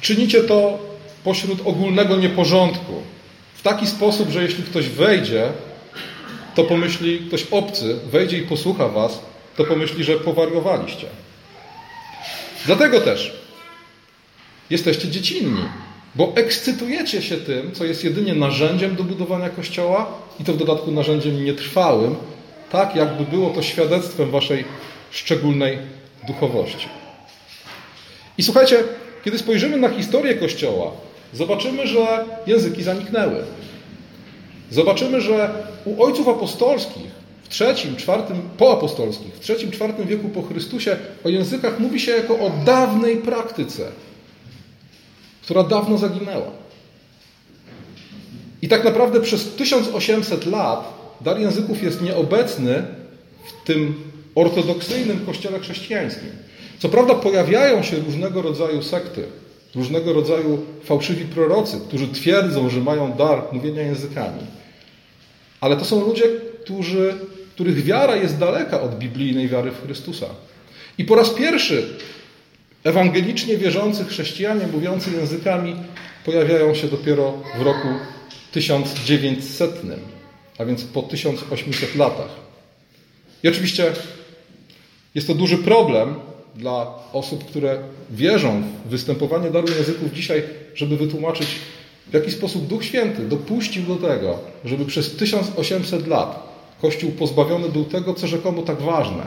czynicie 0.00 0.44
to 0.44 0.78
pośród 1.24 1.66
ogólnego 1.66 2.16
nieporządku. 2.16 3.02
W 3.54 3.62
taki 3.62 3.86
sposób, 3.86 4.30
że 4.30 4.42
jeśli 4.42 4.64
ktoś 4.64 4.88
wejdzie, 4.88 5.48
to 6.54 6.64
pomyśli, 6.64 7.18
ktoś 7.18 7.46
obcy 7.50 7.98
wejdzie 8.10 8.38
i 8.38 8.42
posłucha 8.42 8.88
was, 8.88 9.18
to 9.56 9.64
pomyśli, 9.64 10.04
że 10.04 10.18
powariowaliście. 10.18 11.06
Dlatego 12.66 13.00
też 13.00 13.32
jesteście 14.70 15.08
dziecinni, 15.08 15.62
bo 16.14 16.32
ekscytujecie 16.36 17.22
się 17.22 17.36
tym, 17.36 17.72
co 17.72 17.84
jest 17.84 18.04
jedynie 18.04 18.34
narzędziem 18.34 18.96
do 18.96 19.04
budowania 19.04 19.48
Kościoła 19.48 20.18
i 20.40 20.44
to 20.44 20.52
w 20.52 20.56
dodatku 20.56 20.90
narzędziem 20.90 21.44
nietrwałym, 21.44 22.16
tak 22.70 22.96
jakby 22.96 23.24
było 23.24 23.50
to 23.50 23.62
świadectwem 23.62 24.30
waszej 24.30 24.64
szczególnej 25.10 25.78
duchowości. 26.26 26.88
I 28.38 28.42
słuchajcie, 28.42 28.84
kiedy 29.24 29.38
spojrzymy 29.38 29.76
na 29.76 29.88
historię 29.88 30.34
Kościoła, 30.34 30.90
zobaczymy, 31.32 31.86
że 31.86 32.24
języki 32.46 32.82
zaniknęły. 32.82 33.44
Zobaczymy, 34.70 35.20
że 35.20 35.50
u 35.84 36.04
ojców 36.04 36.28
apostolskich 36.28 37.21
trzecim, 37.52 37.96
czwartym, 37.96 38.42
poapostolskich, 38.58 39.34
w 39.34 39.40
trzecim, 39.40 39.70
czwartym 39.70 40.06
wieku 40.06 40.28
po 40.28 40.42
Chrystusie 40.42 40.96
o 41.24 41.28
językach 41.28 41.80
mówi 41.80 42.00
się 42.00 42.12
jako 42.12 42.34
o 42.34 42.50
dawnej 42.64 43.16
praktyce, 43.16 43.88
która 45.42 45.62
dawno 45.62 45.98
zaginęła. 45.98 46.50
I 48.62 48.68
tak 48.68 48.84
naprawdę 48.84 49.20
przez 49.20 49.48
1800 49.48 50.46
lat 50.46 50.98
dar 51.20 51.40
języków 51.40 51.82
jest 51.82 52.02
nieobecny 52.02 52.82
w 53.44 53.66
tym 53.66 53.94
ortodoksyjnym 54.34 55.26
kościele 55.26 55.60
chrześcijańskim. 55.60 56.30
Co 56.78 56.88
prawda 56.88 57.14
pojawiają 57.14 57.82
się 57.82 57.96
różnego 57.96 58.42
rodzaju 58.42 58.82
sekty, 58.82 59.24
różnego 59.74 60.12
rodzaju 60.12 60.58
fałszywi 60.84 61.24
prorocy, 61.24 61.80
którzy 61.88 62.08
twierdzą, 62.08 62.68
że 62.68 62.80
mają 62.80 63.12
dar 63.12 63.42
mówienia 63.52 63.82
językami. 63.82 64.40
Ale 65.60 65.76
to 65.76 65.84
są 65.84 66.06
ludzie, 66.06 66.24
którzy 66.64 67.14
których 67.54 67.84
wiara 67.84 68.16
jest 68.16 68.38
daleka 68.38 68.80
od 68.80 68.98
biblijnej 68.98 69.48
wiary 69.48 69.70
w 69.70 69.84
Chrystusa. 69.84 70.26
I 70.98 71.04
po 71.04 71.14
raz 71.14 71.30
pierwszy 71.30 71.86
ewangelicznie 72.84 73.56
wierzący 73.56 74.04
chrześcijanie 74.04 74.66
mówiący 74.66 75.10
językami 75.10 75.76
pojawiają 76.24 76.74
się 76.74 76.88
dopiero 76.88 77.32
w 77.58 77.62
roku 77.62 77.88
1900, 78.52 79.82
a 80.58 80.64
więc 80.64 80.84
po 80.84 81.02
1800 81.02 81.94
latach. 81.94 82.30
I 83.42 83.48
oczywiście 83.48 83.92
jest 85.14 85.26
to 85.26 85.34
duży 85.34 85.58
problem 85.58 86.14
dla 86.56 86.94
osób, 87.12 87.44
które 87.44 87.78
wierzą 88.10 88.62
w 88.86 88.88
występowanie 88.88 89.50
daru 89.50 89.68
języków 89.78 90.12
dzisiaj, 90.12 90.42
żeby 90.74 90.96
wytłumaczyć, 90.96 91.48
w 92.10 92.14
jaki 92.14 92.30
sposób 92.30 92.66
Duch 92.66 92.84
Święty 92.84 93.28
dopuścił 93.28 93.82
do 93.82 93.96
tego, 93.96 94.38
żeby 94.64 94.84
przez 94.84 95.16
1800 95.16 96.06
lat 96.06 96.51
Kościół 96.82 97.10
pozbawiony 97.10 97.68
był 97.68 97.84
tego, 97.84 98.14
co 98.14 98.26
rzekomo 98.26 98.62
tak 98.62 98.80
ważne. 98.80 99.22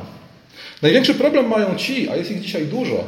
Największy 0.81 1.13
problem 1.13 1.49
mają 1.49 1.75
ci, 1.75 2.09
a 2.09 2.15
jest 2.15 2.31
ich 2.31 2.41
dzisiaj 2.41 2.65
dużo, 2.65 3.03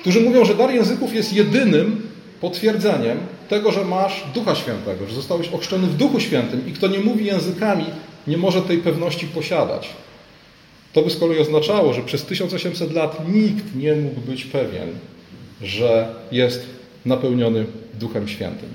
którzy 0.00 0.20
mówią, 0.20 0.44
że 0.44 0.54
dar 0.54 0.70
języków 0.70 1.14
jest 1.14 1.32
jedynym 1.32 2.08
potwierdzeniem 2.40 3.18
tego, 3.48 3.72
że 3.72 3.84
masz 3.84 4.24
Ducha 4.34 4.54
Świętego, 4.54 5.06
że 5.06 5.14
zostałeś 5.14 5.48
ochrzczony 5.48 5.86
w 5.86 5.96
Duchu 5.96 6.20
Świętym 6.20 6.68
i 6.68 6.72
kto 6.72 6.86
nie 6.86 6.98
mówi 6.98 7.24
językami, 7.24 7.84
nie 8.26 8.36
może 8.36 8.62
tej 8.62 8.78
pewności 8.78 9.26
posiadać. 9.26 9.88
To 10.92 11.02
by 11.02 11.10
z 11.10 11.16
kolei 11.16 11.38
oznaczało, 11.38 11.92
że 11.92 12.02
przez 12.02 12.24
1800 12.24 12.92
lat 12.92 13.28
nikt 13.28 13.76
nie 13.76 13.96
mógł 13.96 14.20
być 14.20 14.44
pewien, 14.44 14.88
że 15.62 16.14
jest 16.32 16.66
napełniony 17.04 17.66
Duchem 18.00 18.28
Świętym. 18.28 18.68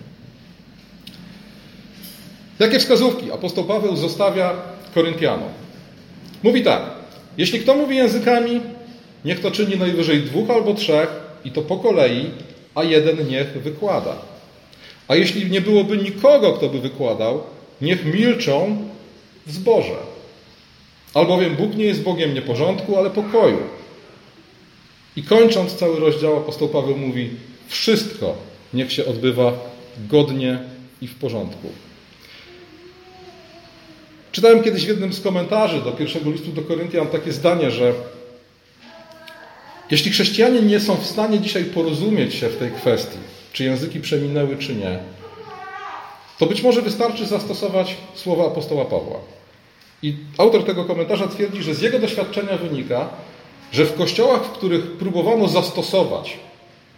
Jakie 2.60 2.80
wskazówki 2.80 3.32
apostoł 3.32 3.64
Paweł 3.64 3.96
zostawia 3.96 4.77
Koryntianom. 4.98 5.50
Mówi 6.44 6.64
tak: 6.64 6.82
Jeśli 7.38 7.60
kto 7.60 7.76
mówi 7.76 7.96
językami, 7.96 8.62
niech 9.26 9.40
to 9.40 9.52
czyni 9.52 9.78
najwyżej 9.78 10.22
dwóch 10.22 10.50
albo 10.50 10.74
trzech, 10.74 11.10
i 11.46 11.52
to 11.52 11.62
po 11.62 11.78
kolei, 11.78 12.26
a 12.76 12.84
jeden 12.84 13.28
niech 13.28 13.48
wykłada. 13.48 14.16
A 15.08 15.16
jeśli 15.16 15.52
nie 15.52 15.62
byłoby 15.62 15.98
nikogo, 15.98 16.54
kto 16.54 16.70
by 16.70 16.80
wykładał, 16.80 17.44
niech 17.82 18.06
milczą 18.06 18.78
w 19.46 19.52
zborze. 19.52 19.98
Albowiem 21.14 21.56
Bóg 21.56 21.76
nie 21.76 21.86
jest 21.86 22.04
Bogiem 22.04 22.34
nieporządku, 22.34 22.98
ale 22.98 23.10
pokoju. 23.10 23.60
I 25.16 25.24
kończąc 25.24 25.76
cały 25.76 26.00
rozdział, 26.00 26.38
apostoł 26.38 26.70
Paweł 26.70 26.98
mówi: 26.98 27.30
Wszystko 27.68 28.36
niech 28.74 28.92
się 28.92 29.06
odbywa 29.06 29.54
godnie 30.10 30.60
i 31.02 31.08
w 31.08 31.16
porządku. 31.16 31.87
Czytałem 34.38 34.64
kiedyś 34.64 34.86
w 34.86 34.88
jednym 34.88 35.14
z 35.14 35.22
komentarzy 35.22 35.82
do 35.82 35.92
pierwszego 35.92 36.32
listu 36.32 36.52
do 36.52 36.62
Koryntian 36.62 37.08
takie 37.08 37.32
zdanie, 37.32 37.72
że 37.72 37.94
jeśli 39.92 40.12
chrześcijanie 40.12 40.62
nie 40.62 40.80
są 40.80 40.96
w 40.96 41.06
stanie 41.06 41.40
dzisiaj 41.40 41.64
porozumieć 41.64 42.36
się 42.36 42.50
w 42.50 42.58
tej 42.58 42.72
kwestii, 42.72 43.18
czy 43.54 43.64
języki 43.64 44.00
przeminęły, 44.00 44.58
czy 44.58 44.76
nie, 44.76 45.00
to 46.38 46.46
być 46.46 46.64
może 46.64 46.82
wystarczy 46.82 47.26
zastosować 47.26 47.96
słowa 48.16 48.46
apostoła 48.46 48.86
Pawła. 48.86 49.20
I 50.04 50.16
autor 50.38 50.66
tego 50.66 50.86
komentarza 50.86 51.28
twierdzi, 51.28 51.64
że 51.64 51.76
z 51.76 51.82
jego 51.82 52.00
doświadczenia 52.00 52.58
wynika, 52.58 53.10
że 53.72 53.86
w 53.86 53.96
kościołach, 53.96 54.44
w 54.44 54.52
których 54.52 54.92
próbowano 54.92 55.48
zastosować 55.48 56.38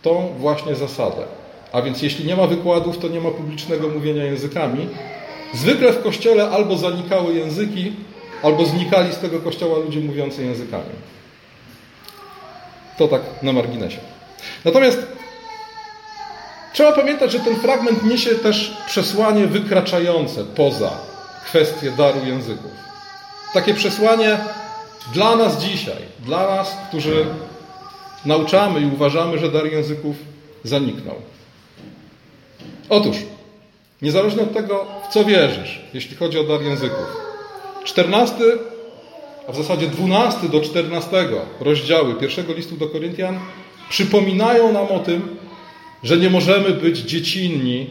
tą 0.01 0.33
właśnie 0.39 0.75
zasadę, 0.75 1.23
a 1.71 1.81
więc 1.81 2.01
jeśli 2.01 2.25
nie 2.25 2.35
ma 2.35 2.47
wykładów, 2.47 2.97
to 2.97 3.07
nie 3.07 3.21
ma 3.21 3.31
publicznego 3.31 3.89
mówienia 3.89 4.23
językami, 4.23 4.87
Zwykle 5.53 5.93
w 5.93 6.03
kościele 6.03 6.49
albo 6.49 6.77
zanikały 6.77 7.33
języki, 7.33 7.93
albo 8.43 8.65
znikali 8.65 9.13
z 9.13 9.17
tego 9.17 9.39
kościoła 9.39 9.77
ludzie 9.77 9.99
mówiący 9.99 10.43
językami. 10.43 10.93
To 12.97 13.07
tak 13.07 13.21
na 13.43 13.53
marginesie. 13.53 13.99
Natomiast 14.65 14.99
trzeba 16.73 16.91
pamiętać, 16.91 17.31
że 17.31 17.39
ten 17.39 17.55
fragment 17.55 18.03
niesie 18.03 18.35
też 18.35 18.77
przesłanie 18.87 19.47
wykraczające 19.47 20.43
poza 20.43 20.91
kwestię 21.45 21.91
daru 21.91 22.25
języków. 22.25 22.71
Takie 23.53 23.73
przesłanie 23.73 24.37
dla 25.13 25.35
nas 25.35 25.57
dzisiaj, 25.63 26.01
dla 26.25 26.55
nas, 26.55 26.77
którzy 26.87 27.25
nauczamy 28.25 28.79
i 28.79 28.85
uważamy, 28.85 29.37
że 29.37 29.51
dar 29.51 29.65
języków 29.65 30.15
zaniknął. 30.63 31.15
Otóż, 32.89 33.17
niezależnie 34.01 34.43
od 34.43 34.53
tego, 34.53 34.85
w 35.09 35.13
co 35.13 35.25
wierzysz, 35.25 35.81
jeśli 35.93 36.15
chodzi 36.15 36.39
o 36.39 36.43
dar 36.43 36.61
języków, 36.61 37.07
14, 37.83 38.35
a 39.47 39.51
w 39.51 39.55
zasadzie 39.55 39.87
12 39.87 40.49
do 40.49 40.61
14 40.61 41.27
rozdziały 41.59 42.15
pierwszego 42.15 42.53
listu 42.53 42.77
do 42.77 42.87
Koryntian 42.87 43.39
przypominają 43.89 44.73
nam 44.73 44.87
o 44.87 44.99
tym, 44.99 45.37
że 46.03 46.17
nie 46.17 46.29
możemy 46.29 46.69
być 46.69 46.97
dziecinni 46.97 47.87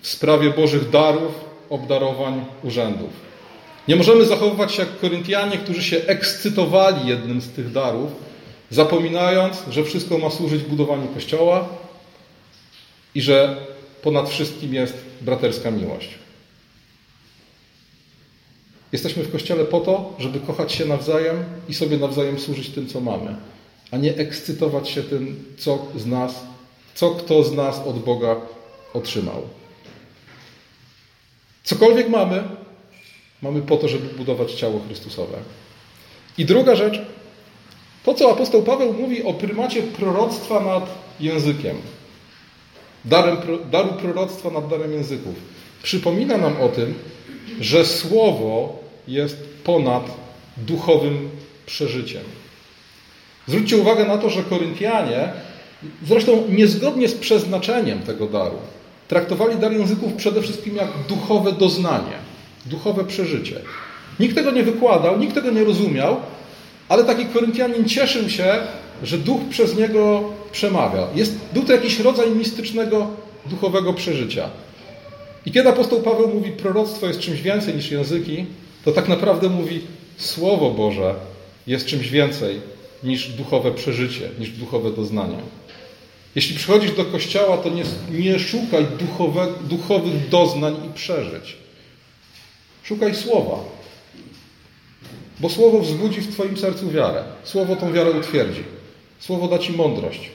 w 0.00 0.08
sprawie 0.08 0.50
Bożych 0.50 0.90
darów, 0.90 1.32
obdarowań, 1.70 2.44
urzędów. 2.62 3.10
Nie 3.88 3.96
możemy 3.96 4.24
zachowywać 4.24 4.74
się 4.74 4.82
jak 4.82 5.00
Koryntianie, 5.00 5.58
którzy 5.58 5.82
się 5.82 5.96
ekscytowali 6.06 7.08
jednym 7.08 7.40
z 7.40 7.48
tych 7.48 7.72
darów, 7.72 8.10
zapominając, 8.70 9.62
że 9.70 9.84
wszystko 9.84 10.18
ma 10.18 10.30
służyć 10.30 10.62
budowaniu 10.62 11.08
kościoła 11.08 11.68
i 13.14 13.22
że 13.22 13.56
ponad 14.02 14.28
wszystkim 14.28 14.74
jest 14.74 14.94
braterska 15.20 15.70
miłość. 15.70 16.08
Jesteśmy 18.92 19.22
w 19.22 19.32
kościele 19.32 19.64
po 19.64 19.80
to, 19.80 20.14
żeby 20.18 20.40
kochać 20.40 20.72
się 20.72 20.84
nawzajem 20.84 21.44
i 21.68 21.74
sobie 21.74 21.98
nawzajem 21.98 22.38
służyć 22.40 22.68
tym, 22.68 22.86
co 22.86 23.00
mamy, 23.00 23.36
a 23.90 23.96
nie 23.96 24.16
ekscytować 24.16 24.88
się 24.88 25.02
tym, 25.02 25.44
co 25.58 25.86
z 25.96 26.06
nas, 26.06 26.40
co 26.94 27.10
kto 27.10 27.44
z 27.44 27.52
nas 27.52 27.80
od 27.86 27.98
Boga 27.98 28.36
otrzymał. 28.94 29.42
Cokolwiek 31.64 32.08
mamy, 32.08 32.42
mamy 33.42 33.62
po 33.62 33.76
to, 33.76 33.88
żeby 33.88 34.08
budować 34.08 34.52
ciało 34.52 34.80
Chrystusowe. 34.86 35.38
I 36.38 36.44
druga 36.44 36.76
rzecz, 36.76 37.00
to 38.04 38.14
co 38.14 38.32
apostoł 38.32 38.62
Paweł 38.62 38.92
mówi 38.92 39.22
o 39.22 39.34
prymacie 39.34 39.82
proroctwa 39.82 40.60
nad 40.60 40.88
językiem, 41.20 41.76
darem, 43.04 43.36
daru 43.70 43.88
proroctwa 43.88 44.50
nad 44.50 44.68
darem 44.68 44.92
języków, 44.92 45.34
przypomina 45.82 46.38
nam 46.38 46.60
o 46.60 46.68
tym, 46.68 46.94
że 47.60 47.84
słowo 47.84 48.78
jest 49.08 49.36
ponad 49.64 50.02
duchowym 50.56 51.30
przeżyciem. 51.66 52.22
Zwróćcie 53.48 53.76
uwagę 53.76 54.04
na 54.04 54.18
to, 54.18 54.30
że 54.30 54.42
Koryntianie, 54.42 55.32
zresztą 56.06 56.44
niezgodnie 56.48 57.08
z 57.08 57.14
przeznaczeniem 57.14 57.98
tego 57.98 58.26
daru, 58.26 58.58
traktowali 59.08 59.56
dar 59.56 59.72
języków 59.72 60.12
przede 60.12 60.42
wszystkim 60.42 60.76
jak 60.76 60.88
duchowe 61.08 61.52
doznanie, 61.52 62.16
duchowe 62.66 63.04
przeżycie. 63.04 63.60
Nikt 64.20 64.34
tego 64.34 64.50
nie 64.50 64.62
wykładał, 64.62 65.18
nikt 65.18 65.34
tego 65.34 65.50
nie 65.50 65.64
rozumiał, 65.64 66.16
ale 66.88 67.04
taki 67.04 67.26
Koryntianin 67.26 67.88
cieszył 67.88 68.30
się, 68.30 68.54
że 69.02 69.18
duch 69.18 69.40
przez 69.50 69.76
niego 69.76 70.22
przemawia. 70.52 71.08
Jest, 71.14 71.36
był 71.52 71.62
to 71.62 71.72
jakiś 71.72 72.00
rodzaj 72.00 72.30
mistycznego, 72.30 73.06
duchowego 73.46 73.92
przeżycia. 73.92 74.50
I 75.46 75.50
kiedy 75.50 75.68
apostoł 75.68 76.00
Paweł 76.00 76.28
mówi, 76.28 76.50
proroctwo 76.50 77.06
jest 77.06 77.20
czymś 77.20 77.40
więcej 77.40 77.74
niż 77.74 77.90
języki, 77.90 78.46
to 78.84 78.92
tak 78.92 79.08
naprawdę 79.08 79.48
mówi, 79.48 79.80
Słowo 80.16 80.70
Boże 80.70 81.14
jest 81.66 81.86
czymś 81.86 82.08
więcej 82.08 82.60
niż 83.04 83.28
duchowe 83.28 83.72
przeżycie, 83.72 84.28
niż 84.38 84.50
duchowe 84.50 84.90
doznania. 84.90 85.38
Jeśli 86.34 86.56
przychodzisz 86.56 86.92
do 86.92 87.04
kościoła, 87.04 87.58
to 87.58 87.68
nie, 87.68 87.84
nie 88.10 88.38
szukaj 88.38 88.86
duchowe, 88.98 89.46
duchowych 89.60 90.28
doznań 90.28 90.76
i 90.90 90.94
przeżyć. 90.94 91.56
Szukaj 92.82 93.14
słowa. 93.14 93.56
Bo 95.40 95.48
słowo 95.48 95.80
wzbudzi 95.80 96.20
w 96.20 96.32
Twoim 96.32 96.56
sercu 96.56 96.90
wiarę. 96.90 97.22
Słowo 97.44 97.76
tą 97.76 97.92
wiarę 97.92 98.10
utwierdzi. 98.10 98.64
Słowo 99.20 99.48
da 99.48 99.58
Ci 99.58 99.72
mądrość, 99.72 100.30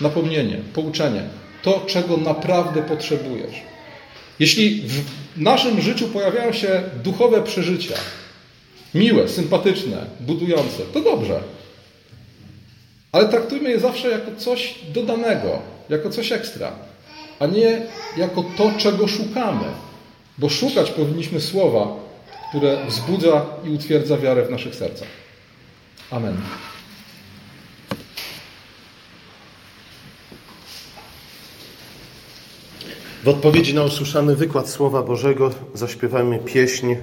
napomnienie, 0.00 0.56
pouczenie. 0.74 1.22
To, 1.62 1.84
czego 1.86 2.16
naprawdę 2.16 2.82
potrzebujesz. 2.82 3.54
Jeśli 4.38 4.82
w 4.82 5.02
naszym 5.36 5.80
życiu 5.80 6.08
pojawiają 6.08 6.52
się 6.52 6.82
duchowe 7.04 7.42
przeżycia, 7.42 7.94
miłe, 8.94 9.28
sympatyczne, 9.28 10.06
budujące, 10.20 10.82
to 10.92 11.00
dobrze. 11.00 11.40
Ale 13.12 13.28
traktujmy 13.28 13.70
je 13.70 13.80
zawsze 13.80 14.08
jako 14.08 14.30
coś 14.38 14.74
dodanego, 14.94 15.58
jako 15.88 16.10
coś 16.10 16.32
ekstra, 16.32 16.72
a 17.38 17.46
nie 17.46 17.82
jako 18.16 18.44
to, 18.56 18.70
czego 18.78 19.08
szukamy. 19.08 19.64
Bo 20.38 20.48
szukać 20.48 20.90
powinniśmy 20.90 21.40
słowa, 21.40 21.96
które 22.48 22.86
wzbudza 22.86 23.46
i 23.64 23.70
utwierdza 23.70 24.18
wiarę 24.18 24.46
w 24.46 24.50
naszych 24.50 24.74
sercach. 24.74 25.08
Amen. 26.10 26.36
W 33.24 33.28
odpowiedzi 33.28 33.74
na 33.74 33.84
usłyszany 33.84 34.36
wykład 34.36 34.68
Słowa 34.68 35.02
Bożego 35.02 35.50
zaśpiewajmy 35.74 36.38
pieśń 36.38 36.94